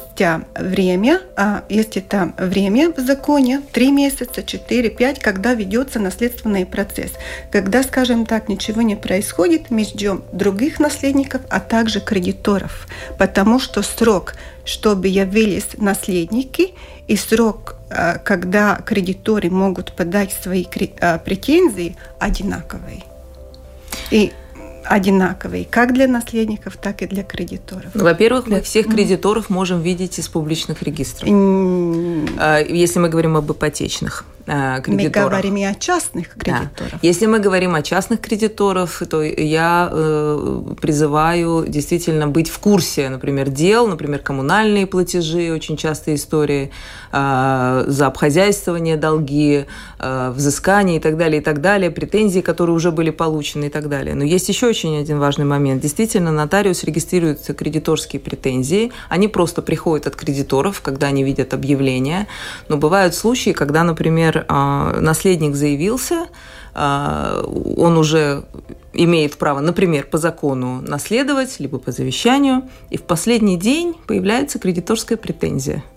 время, 0.55 1.21
а 1.35 1.63
есть 1.69 1.97
это 1.97 2.33
время 2.37 2.91
в 2.91 2.99
законе, 2.99 3.61
три 3.71 3.91
месяца, 3.91 4.43
четыре, 4.43 4.91
пять, 4.91 5.19
когда 5.19 5.55
ведется 5.55 5.99
наследственный 5.99 6.67
процесс. 6.67 7.13
Когда, 7.51 7.81
скажем 7.81 8.27
так, 8.27 8.47
ничего 8.47 8.83
не 8.83 8.95
происходит, 8.95 9.71
мы 9.71 9.85
ждем 9.85 10.23
других 10.31 10.79
наследников, 10.79 11.41
а 11.49 11.59
также 11.59 11.99
кредиторов, 11.99 12.87
потому 13.17 13.59
что 13.59 13.81
срок, 13.81 14.35
чтобы 14.65 15.07
явились 15.07 15.69
наследники, 15.77 16.75
и 17.07 17.17
срок, 17.17 17.75
а, 17.89 18.19
когда 18.19 18.75
кредиторы 18.85 19.49
могут 19.49 19.93
подать 19.93 20.31
свои 20.31 20.65
а, 21.01 21.17
претензии, 21.17 21.95
одинаковый. 22.19 23.03
И 24.11 24.31
одинаковые, 24.87 25.65
как 25.65 25.93
для 25.93 26.07
наследников, 26.07 26.77
так 26.77 27.01
и 27.01 27.07
для 27.07 27.23
кредиторов. 27.23 27.91
Ну, 27.93 28.03
во-первых, 28.03 28.47
мы 28.47 28.61
всех 28.61 28.87
кредиторов 28.87 29.49
можем 29.49 29.81
видеть 29.81 30.19
из 30.19 30.27
публичных 30.27 30.83
регистров, 30.83 31.29
mm. 31.29 32.71
если 32.71 32.99
мы 32.99 33.09
говорим 33.09 33.37
об 33.37 33.51
ипотечных 33.51 34.25
кредиторов. 34.45 34.87
Мы 34.87 35.09
говорим 35.09 35.55
и 35.57 35.63
о 35.63 35.73
частных 35.73 36.29
кредиторах. 36.35 36.91
Да. 36.91 36.99
Если 37.01 37.25
мы 37.25 37.39
говорим 37.39 37.73
о 37.75 37.81
частных 37.81 38.21
кредиторах, 38.21 39.01
то 39.09 39.21
я 39.23 39.89
э, 39.91 40.61
призываю 40.79 41.65
действительно 41.67 42.27
быть 42.27 42.49
в 42.49 42.59
курсе, 42.59 43.09
например, 43.09 43.49
дел, 43.49 43.87
например, 43.87 44.19
коммунальные 44.19 44.85
платежи, 44.85 45.51
очень 45.51 45.77
частые 45.77 46.15
истории, 46.15 46.71
э, 47.11 47.85
за 47.87 48.07
обхозяйствование 48.07 48.97
долги, 48.97 49.65
э, 49.99 50.31
взыскание 50.35 50.97
и 50.97 50.99
так 50.99 51.17
далее, 51.17 51.41
и 51.41 51.43
так 51.43 51.61
далее, 51.61 51.89
претензии, 51.89 52.41
которые 52.41 52.75
уже 52.75 52.91
были 52.91 53.09
получены 53.09 53.65
и 53.65 53.69
так 53.69 53.89
далее. 53.89 54.15
Но 54.15 54.23
есть 54.23 54.49
еще 54.49 54.67
очень 54.75 54.97
один 54.97 55.19
важный 55.19 55.45
момент. 55.45 55.81
Действительно, 55.81 56.31
нотариус 56.31 56.83
регистрирует 56.83 57.39
кредиторские 57.57 58.19
претензии. 58.19 58.91
Они 59.07 59.29
просто 59.29 59.61
приходят 59.61 60.05
от 60.05 60.17
кредиторов, 60.17 60.81
когда 60.81 61.07
они 61.07 61.23
видят 61.23 61.53
объявление. 61.53 62.27
Но 62.67 62.75
бывают 62.75 63.15
случаи, 63.15 63.51
когда, 63.51 63.83
например, 63.83 64.45
а, 64.49 64.99
наследник 64.99 65.55
заявился, 65.55 66.27
а, 66.73 67.41
он 67.77 67.97
уже 67.97 68.43
имеет 68.91 69.37
право, 69.37 69.61
например, 69.61 70.07
по 70.11 70.17
закону 70.17 70.81
наследовать, 70.81 71.55
либо 71.59 71.77
по 71.79 71.91
завещанию, 71.93 72.63
и 72.89 72.97
в 72.97 73.03
последний 73.03 73.57
день 73.57 73.93
появляется 74.07 74.59
кредиторская 74.59 75.17
претензия– 75.17 75.83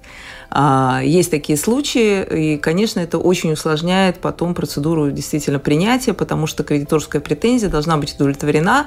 есть 0.50 1.30
такие 1.30 1.58
случаи, 1.58 2.54
и, 2.54 2.56
конечно, 2.56 3.00
это 3.00 3.18
очень 3.18 3.52
усложняет 3.52 4.18
потом 4.18 4.54
процедуру 4.54 5.10
действительно 5.10 5.58
принятия, 5.58 6.14
потому 6.14 6.46
что 6.46 6.64
кредиторская 6.64 7.20
претензия 7.20 7.68
должна 7.68 7.96
быть 7.98 8.14
удовлетворена. 8.14 8.86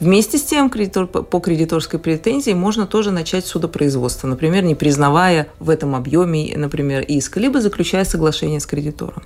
Вместе 0.00 0.38
с 0.38 0.42
тем, 0.42 0.70
кредитор, 0.70 1.06
по 1.06 1.38
кредиторской 1.38 2.00
претензии 2.00 2.52
можно 2.52 2.86
тоже 2.86 3.10
начать 3.10 3.46
судопроизводство, 3.46 4.26
например, 4.26 4.64
не 4.64 4.74
признавая 4.74 5.48
в 5.60 5.70
этом 5.70 5.94
объеме, 5.94 6.56
например, 6.56 7.02
иск, 7.02 7.36
либо 7.36 7.60
заключая 7.60 8.04
соглашение 8.04 8.58
с 8.58 8.66
кредитором. 8.66 9.22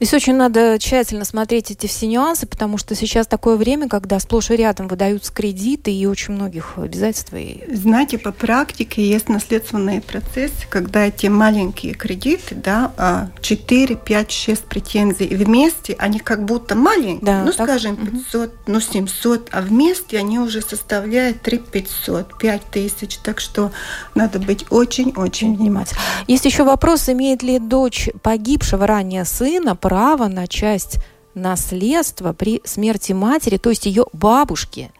Здесь 0.00 0.14
очень 0.14 0.34
надо 0.34 0.78
тщательно 0.80 1.24
смотреть 1.24 1.70
эти 1.70 1.86
все 1.86 2.08
нюансы, 2.08 2.46
потому 2.48 2.76
что 2.76 2.96
сейчас 2.96 3.28
такое 3.28 3.56
время, 3.56 3.88
когда 3.88 4.18
сплошь 4.18 4.50
и 4.50 4.56
рядом 4.56 4.88
выдаются 4.88 5.32
кредиты 5.32 5.92
и 5.92 6.06
очень 6.06 6.34
многих 6.34 6.76
обязательства. 6.76 7.38
Знаете, 7.72 8.18
по 8.18 8.32
практике 8.32 9.06
есть 9.06 9.28
наследственные 9.28 10.00
процессы, 10.00 10.66
когда 10.68 11.06
эти 11.06 11.25
маленькие 11.28 11.94
кредиты, 11.94 12.54
да, 12.54 13.30
4, 13.40 13.96
5, 13.96 14.30
6 14.30 14.64
претензий 14.64 15.28
вместе, 15.28 15.94
они 15.98 16.18
как 16.18 16.44
будто 16.44 16.74
маленькие, 16.74 17.24
да, 17.24 17.44
ну, 17.44 17.52
так? 17.52 17.68
скажем, 17.68 17.96
500, 17.96 18.48
угу. 18.48 18.54
ну, 18.66 18.80
700, 18.80 19.48
а 19.52 19.60
вместе 19.60 20.18
они 20.18 20.38
уже 20.38 20.62
составляют 20.62 21.42
3 21.42 21.58
500, 21.58 22.38
5 22.38 22.62
тысяч, 22.70 23.16
так 23.18 23.40
что 23.40 23.72
надо 24.14 24.38
быть 24.38 24.66
очень-очень 24.70 25.56
внимательным. 25.56 26.02
Есть 26.26 26.44
еще 26.44 26.64
вопрос, 26.64 27.08
имеет 27.08 27.42
ли 27.42 27.58
дочь 27.58 28.08
погибшего 28.22 28.86
ранее 28.86 29.24
сына 29.24 29.76
право 29.76 30.28
на 30.28 30.46
часть 30.46 30.98
наследства 31.34 32.32
при 32.32 32.62
смерти 32.64 33.12
матери, 33.12 33.58
то 33.58 33.70
есть 33.70 33.86
ее 33.86 34.06
бабушки, 34.12 34.90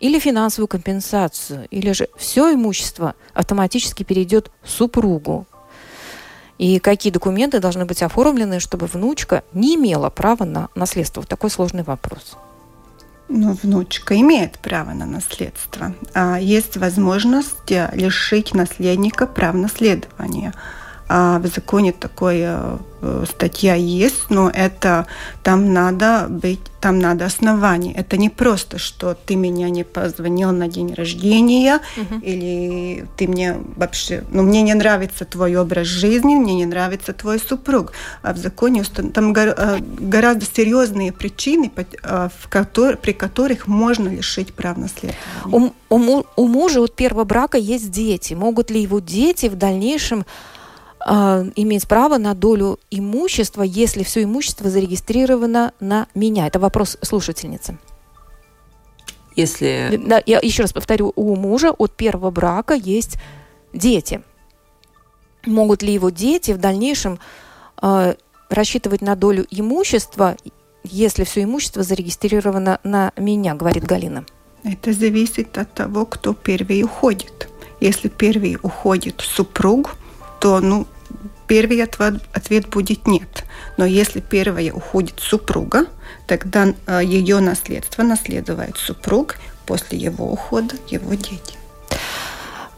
или 0.00 0.18
финансовую 0.18 0.68
компенсацию, 0.68 1.66
или 1.70 1.92
же 1.92 2.08
все 2.16 2.52
имущество 2.54 3.14
автоматически 3.34 4.04
перейдет 4.04 4.50
супругу. 4.64 5.46
И 6.58 6.80
какие 6.80 7.12
документы 7.12 7.60
должны 7.60 7.84
быть 7.84 8.02
оформлены, 8.02 8.60
чтобы 8.60 8.86
внучка 8.86 9.44
не 9.52 9.76
имела 9.76 10.10
права 10.10 10.44
на 10.44 10.68
наследство? 10.74 11.20
Вот 11.20 11.28
такой 11.28 11.50
сложный 11.50 11.84
вопрос. 11.84 12.36
Ну, 13.28 13.56
внучка 13.62 14.16
имеет 14.16 14.58
право 14.58 14.90
на 14.90 15.06
наследство. 15.06 15.94
А 16.14 16.38
есть 16.38 16.76
возможность 16.76 17.70
лишить 17.92 18.54
наследника 18.54 19.26
прав 19.26 19.54
наследования. 19.54 20.54
А 21.08 21.38
в 21.38 21.46
законе 21.46 21.92
такое 21.92 22.78
Э, 23.00 23.24
статья 23.30 23.74
есть, 23.74 24.28
но 24.28 24.50
это 24.52 25.06
там 25.44 25.72
надо 25.72 26.26
быть, 26.28 26.58
там 26.80 26.98
надо 26.98 27.26
основание. 27.26 27.94
Это 27.94 28.16
не 28.16 28.28
просто, 28.28 28.78
что 28.78 29.14
ты 29.14 29.36
меня 29.36 29.70
не 29.70 29.84
позвонил 29.84 30.50
на 30.50 30.66
день 30.66 30.94
рождения 30.94 31.80
uh-huh. 31.96 32.20
или 32.22 33.06
ты 33.16 33.28
мне 33.28 33.56
вообще, 33.76 34.24
ну 34.32 34.42
мне 34.42 34.62
не 34.62 34.74
нравится 34.74 35.24
твой 35.24 35.54
образ 35.54 35.86
жизни, 35.86 36.34
мне 36.34 36.56
не 36.56 36.66
нравится 36.66 37.12
твой 37.12 37.38
супруг. 37.38 37.92
А 38.22 38.32
в 38.32 38.38
законе 38.38 38.82
там 39.14 39.32
э, 39.32 39.78
гораздо 39.80 40.44
серьезные 40.44 41.12
причины, 41.12 41.70
э, 41.76 42.28
в 42.36 42.48
при 43.00 43.12
которых 43.12 43.68
можно 43.68 44.08
лишить 44.08 44.52
прав 44.54 44.76
наследования. 44.76 45.16
У, 45.46 45.94
у, 45.94 46.24
у 46.34 46.48
мужа 46.48 46.80
от 46.80 46.96
первого 46.96 47.22
брака 47.22 47.58
есть 47.58 47.92
дети. 47.92 48.34
Могут 48.34 48.72
ли 48.72 48.82
его 48.82 48.98
дети 48.98 49.46
в 49.46 49.54
дальнейшем 49.54 50.26
э, 51.04 51.50
иметь 51.56 51.88
право 51.88 52.18
на 52.18 52.34
долю 52.34 52.78
имущества, 52.90 53.62
если 53.62 54.02
все 54.02 54.22
имущество 54.22 54.70
зарегистрировано 54.70 55.72
на 55.80 56.06
меня? 56.14 56.46
Это 56.46 56.58
вопрос 56.58 56.96
слушательницы. 57.02 57.78
Если... 59.36 60.00
Да, 60.04 60.20
я 60.26 60.40
еще 60.42 60.62
раз 60.62 60.72
повторю, 60.72 61.12
у 61.14 61.36
мужа 61.36 61.70
от 61.70 61.92
первого 61.92 62.30
брака 62.30 62.74
есть 62.74 63.18
дети. 63.72 64.22
Могут 65.46 65.82
ли 65.82 65.92
его 65.92 66.10
дети 66.10 66.50
в 66.50 66.58
дальнейшем 66.58 67.20
э, 67.80 68.14
рассчитывать 68.50 69.00
на 69.00 69.14
долю 69.14 69.46
имущества, 69.50 70.36
если 70.82 71.24
все 71.24 71.44
имущество 71.44 71.82
зарегистрировано 71.82 72.80
на 72.82 73.12
меня, 73.16 73.54
говорит 73.54 73.84
Галина? 73.84 74.24
Это 74.64 74.92
зависит 74.92 75.56
от 75.56 75.72
того, 75.72 76.04
кто 76.04 76.34
первый 76.34 76.82
уходит. 76.82 77.48
Если 77.80 78.08
первый 78.08 78.58
уходит 78.60 79.20
супруг, 79.20 79.96
то 80.40 80.60
ну, 80.60 80.86
первый 81.46 81.82
ответ, 81.82 82.22
ответ 82.32 82.68
будет 82.68 83.06
нет. 83.06 83.44
Но 83.76 83.84
если 83.84 84.20
первая 84.20 84.72
уходит 84.72 85.20
супруга, 85.20 85.86
тогда 86.26 86.74
э, 86.86 87.00
ее 87.04 87.40
наследство 87.40 88.02
наследует 88.02 88.76
супруг, 88.76 89.36
после 89.66 89.98
его 89.98 90.32
ухода 90.32 90.76
его 90.88 91.14
дети. 91.14 91.58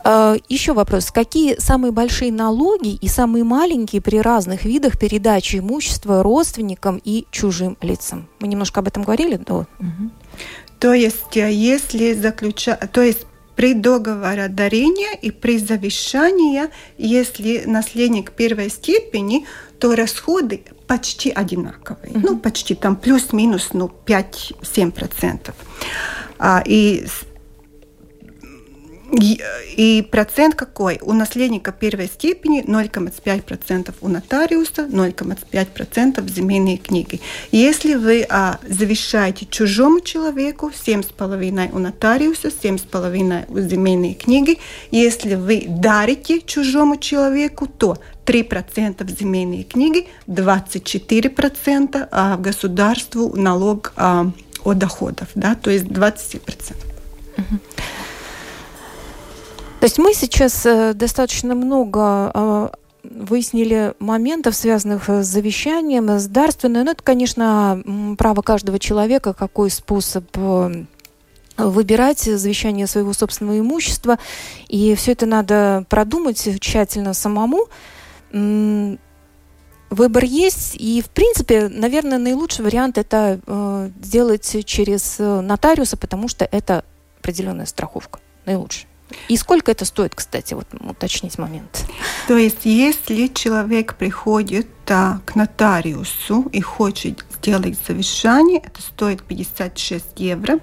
А, 0.02 0.36
Еще 0.48 0.72
вопрос. 0.72 1.11
Какие 1.11 1.58
самые 1.58 1.92
большие 1.92 2.32
налоги 2.32 2.94
и 2.94 3.08
самые 3.08 3.44
маленькие 3.44 4.00
при 4.00 4.18
разных 4.18 4.64
видах 4.64 4.98
передачи 4.98 5.56
имущества 5.56 6.22
родственникам 6.22 7.00
и 7.04 7.26
чужим 7.30 7.76
лицам? 7.80 8.28
Мы 8.40 8.48
немножко 8.48 8.80
об 8.80 8.88
этом 8.88 9.02
говорили? 9.02 9.36
Да. 9.36 9.54
Угу. 9.54 10.11
То 10.78 10.94
есть, 10.94 11.36
э, 11.36 11.52
если 11.52 12.14
заключа... 12.14 12.76
То 12.76 13.02
есть 13.02 13.26
при 13.61 13.74
договоре 13.74 14.48
дарения 14.48 15.12
и 15.20 15.30
при 15.30 15.58
завещании, 15.58 16.62
если 16.96 17.64
наследник 17.66 18.32
первой 18.32 18.70
степени, 18.70 19.44
то 19.78 19.94
расходы 19.94 20.62
почти 20.86 21.30
одинаковые. 21.30 22.14
Mm-hmm. 22.14 22.22
Ну, 22.22 22.38
почти 22.38 22.74
там 22.74 22.96
плюс-минус 22.96 23.74
ну, 23.74 23.90
5-7%. 24.06 25.52
А, 26.38 26.62
и 26.64 27.04
и 29.12 30.06
процент 30.11 30.54
какой? 30.54 30.98
У 31.02 31.12
наследника 31.12 31.72
первой 31.72 32.06
степени 32.06 32.64
0,5%, 32.64 33.94
у 34.00 34.08
нотариуса 34.08 34.82
0,5% 34.82 36.20
в 36.20 36.28
земельные 36.28 36.76
книги. 36.76 37.20
Если 37.50 37.94
вы 37.94 38.26
а, 38.28 38.58
завещаете 38.66 39.46
чужому 39.46 40.00
человеку, 40.00 40.70
7,5% 40.70 41.74
у 41.74 41.78
нотариуса, 41.78 42.48
7,5% 42.48 43.46
у 43.48 43.61
земельной 43.61 44.14
книги. 44.14 44.58
Если 44.90 45.34
вы 45.34 45.64
дарите 45.68 46.40
чужому 46.40 46.96
человеку, 46.96 47.66
то 47.66 47.98
3% 48.26 49.04
в 49.04 49.18
земельные 49.18 49.64
книги, 49.64 50.06
24% 50.28 52.08
а 52.11 52.36
в 52.36 52.42
государству 52.42 53.34
налог 53.36 53.92
а, 53.96 54.30
от 54.64 54.78
доходов, 54.78 55.28
да, 55.34 55.54
то 55.54 55.70
есть 55.70 55.86
20%. 55.86 56.40
Угу. 57.38 57.58
То 59.80 59.86
есть 59.86 59.98
мы 59.98 60.12
сейчас 60.12 60.66
э, 60.66 60.92
достаточно 60.92 61.54
много 61.54 62.30
э, 62.34 62.68
выяснили 63.02 63.94
моментов, 63.98 64.54
связанных 64.54 65.08
с 65.08 65.24
завещанием, 65.24 66.10
с 66.10 66.26
дарственным. 66.26 66.84
Ну, 66.84 66.90
это, 66.90 67.02
конечно, 67.02 67.82
право 68.18 68.42
каждого 68.42 68.78
человека, 68.78 69.32
какой 69.32 69.70
способ 69.70 70.26
э, 70.36 70.84
выбирать 71.56 72.20
завещание 72.20 72.86
своего 72.86 73.14
собственного 73.14 73.58
имущества. 73.58 74.18
И 74.68 74.94
все 74.96 75.12
это 75.12 75.24
надо 75.24 75.86
продумать 75.88 76.46
тщательно 76.60 77.14
самому. 77.14 77.66
Выбор 78.30 80.24
есть, 80.24 80.76
и, 80.76 81.00
в 81.00 81.08
принципе, 81.08 81.68
наверное, 81.68 82.18
наилучший 82.18 82.66
вариант 82.66 82.98
это 82.98 83.40
э, 83.44 83.90
делать 83.96 84.64
через 84.66 85.18
нотариуса, 85.18 85.96
потому 85.96 86.28
что 86.28 86.44
это 86.44 86.84
определенная 87.18 87.66
страховка. 87.66 88.20
Наилучший. 88.44 88.89
И 89.28 89.36
сколько 89.36 89.70
это 89.70 89.84
стоит, 89.84 90.14
кстати, 90.14 90.54
вот 90.54 90.66
уточнить 90.80 91.38
момент? 91.38 91.86
То 92.28 92.36
есть, 92.36 92.64
если 92.64 93.28
человек 93.28 93.94
приходит 93.94 94.68
а, 94.88 95.20
к 95.24 95.34
нотариусу 95.34 96.48
и 96.52 96.61
хочет 96.61 97.24
сделать 97.36 97.78
завещание, 97.86 98.58
это 98.58 98.82
стоит 98.82 99.22
56 99.22 100.06
евро. 100.16 100.58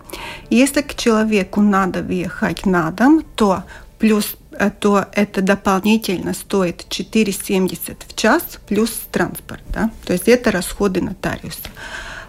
Если 0.50 0.82
к 0.82 0.95
человеку 0.95 1.62
надо 1.62 2.02
въехать 2.02 2.66
на 2.66 2.91
дом, 2.91 3.24
то 3.36 3.64
плюс 4.00 4.36
э, 4.52 4.70
то 4.70 5.06
это 5.14 5.41
дополнительно 5.41 6.34
стоит 6.34 6.86
4,70 6.89 7.98
в 8.08 8.16
час 8.16 8.60
плюс 8.68 8.91
транспорт. 9.12 9.64
Да? 9.70 9.91
То 10.06 10.14
есть 10.14 10.28
это 10.28 10.52
расходы 10.52 11.02
нотариуса. 11.02 11.70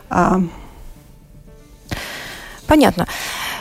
А, 0.09 0.41
Понятно. 2.69 3.07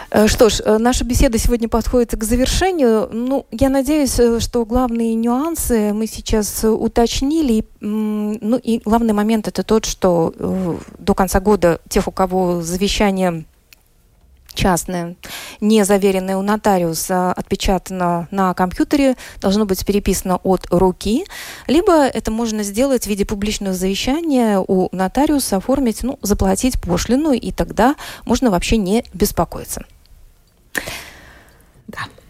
Э, 0.09 0.27
что 0.27 0.49
ж, 0.49 0.61
э, 0.63 0.77
наша 0.77 1.03
беседа 1.03 1.37
сегодня 1.37 1.67
подходит 1.67 2.15
к 2.15 2.23
завершению. 2.23 3.09
Ну, 3.11 3.45
я 3.51 3.69
надеюсь, 3.69 4.19
э, 4.19 4.39
что 4.39 4.65
главные 4.65 5.15
нюансы 5.15 5.93
мы 5.93 6.07
сейчас 6.07 6.63
уточнили. 6.63 7.65
Ну 7.79 8.57
и 8.57 8.79
главный 8.83 9.13
момент 9.13 9.47
это 9.47 9.63
тот, 9.63 9.85
что 9.85 10.33
до 10.97 11.13
конца 11.13 11.39
года 11.39 11.79
тех, 11.89 12.07
у 12.07 12.11
кого 12.11 12.61
завещание 12.61 13.45
частное, 14.53 15.15
не 15.61 15.85
заверенное 15.85 16.35
у 16.37 16.41
нотариуса, 16.41 17.31
отпечатано 17.31 18.27
на 18.31 18.53
компьютере, 18.55 19.15
должно 19.39 19.65
быть 19.65 19.85
переписано 19.85 20.37
от 20.37 20.65
руки, 20.71 21.25
либо 21.67 22.07
это 22.07 22.31
можно 22.31 22.63
сделать 22.63 23.03
в 23.03 23.07
виде 23.07 23.23
публичного 23.23 23.75
завещания 23.75 24.59
у 24.59 24.89
нотариуса, 24.91 25.57
оформить, 25.57 26.01
ну, 26.01 26.17
заплатить 26.23 26.81
пошлину, 26.81 27.33
и 27.33 27.51
тогда 27.51 27.95
можно 28.25 28.49
вообще 28.49 28.77
не 28.77 29.05
беспокоиться. 29.13 29.85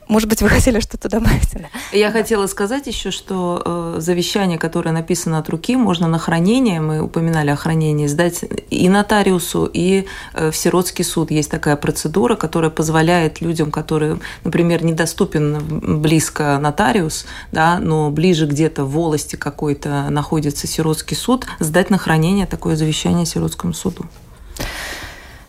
Да. 0.08 0.14
Может 0.14 0.30
быть, 0.30 0.42
вы 0.42 0.50
хотели 0.58 0.80
что-то 0.80 1.10
добавить? 1.10 1.50
Я 1.92 2.12
хотела 2.12 2.48
сказать 2.48 2.88
еще, 2.88 3.12
что 3.12 3.62
э, 3.64 3.96
завещание, 4.00 4.58
которое 4.58 4.92
написано 4.92 5.38
от 5.40 5.50
руки, 5.50 5.76
можно 5.76 6.08
на 6.08 6.20
хранение, 6.20 6.82
мы 6.82 7.02
упоминали 7.02 7.50
о 7.50 7.56
хранении, 7.56 8.08
сдать 8.08 8.46
и 8.70 8.90
нотариусу, 8.90 9.70
и 9.72 10.06
э, 10.34 10.52
в 10.52 10.56
сиротский 10.56 11.04
суд. 11.04 11.32
Есть 11.32 11.52
такая 11.52 11.76
процедура, 11.76 12.36
которая 12.36 12.72
позволяет 12.72 13.42
людям, 13.42 13.72
которые, 13.72 14.20
например, 14.44 14.84
недоступен 14.84 16.02
близко 16.02 16.58
нотариус, 16.60 17.26
да, 17.52 17.80
но 17.80 18.10
ближе 18.10 18.46
где-то 18.46 18.84
в 18.84 18.92
волости 18.92 19.36
какой-то 19.36 20.10
находится 20.10 20.68
сиротский 20.68 21.16
суд, 21.18 21.46
сдать 21.60 21.90
на 21.90 21.98
хранение 21.98 22.46
такое 22.46 22.76
завещание 22.76 23.26
сиротскому 23.26 23.74
суду. 23.74 24.06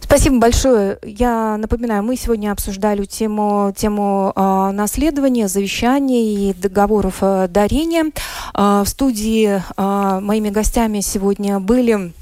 Спасибо 0.09 0.39
большое. 0.39 0.99
Я 1.03 1.59
напоминаю, 1.59 2.03
мы 2.03 2.17
сегодня 2.17 2.51
обсуждали 2.51 3.05
тему, 3.05 3.75
тему 3.77 4.33
э, 4.35 4.71
наследования, 4.73 5.49
завещаний 5.49 6.49
и 6.49 6.55
договоров 6.55 7.19
э, 7.21 7.47
дарения. 7.47 8.11
Э, 8.55 8.85
в 8.87 8.89
студии 8.89 9.63
э, 9.77 10.21
моими 10.21 10.49
гостями 10.49 11.01
сегодня 11.01 11.61
были 11.61 12.15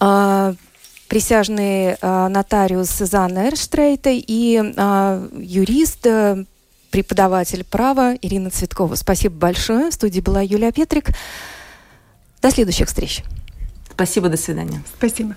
э, 0.00 0.54
присяжный 1.06 1.96
э, 2.00 2.28
нотариус 2.28 2.90
Занна 2.90 3.46
Эрштрейта 3.46 4.10
и 4.10 4.60
э, 4.60 5.28
юрист, 5.38 6.04
э, 6.04 6.44
преподаватель 6.90 7.62
права 7.62 8.16
Ирина 8.20 8.50
Цветкова. 8.50 8.96
Спасибо 8.96 9.36
большое. 9.36 9.90
В 9.92 9.94
студии 9.94 10.20
была 10.20 10.40
Юлия 10.40 10.72
Петрик. 10.72 11.10
До 12.42 12.50
следующих 12.50 12.88
встреч. 12.88 13.22
Спасибо, 13.92 14.28
до 14.28 14.36
свидания. 14.36 14.82
Спасибо. 14.98 15.36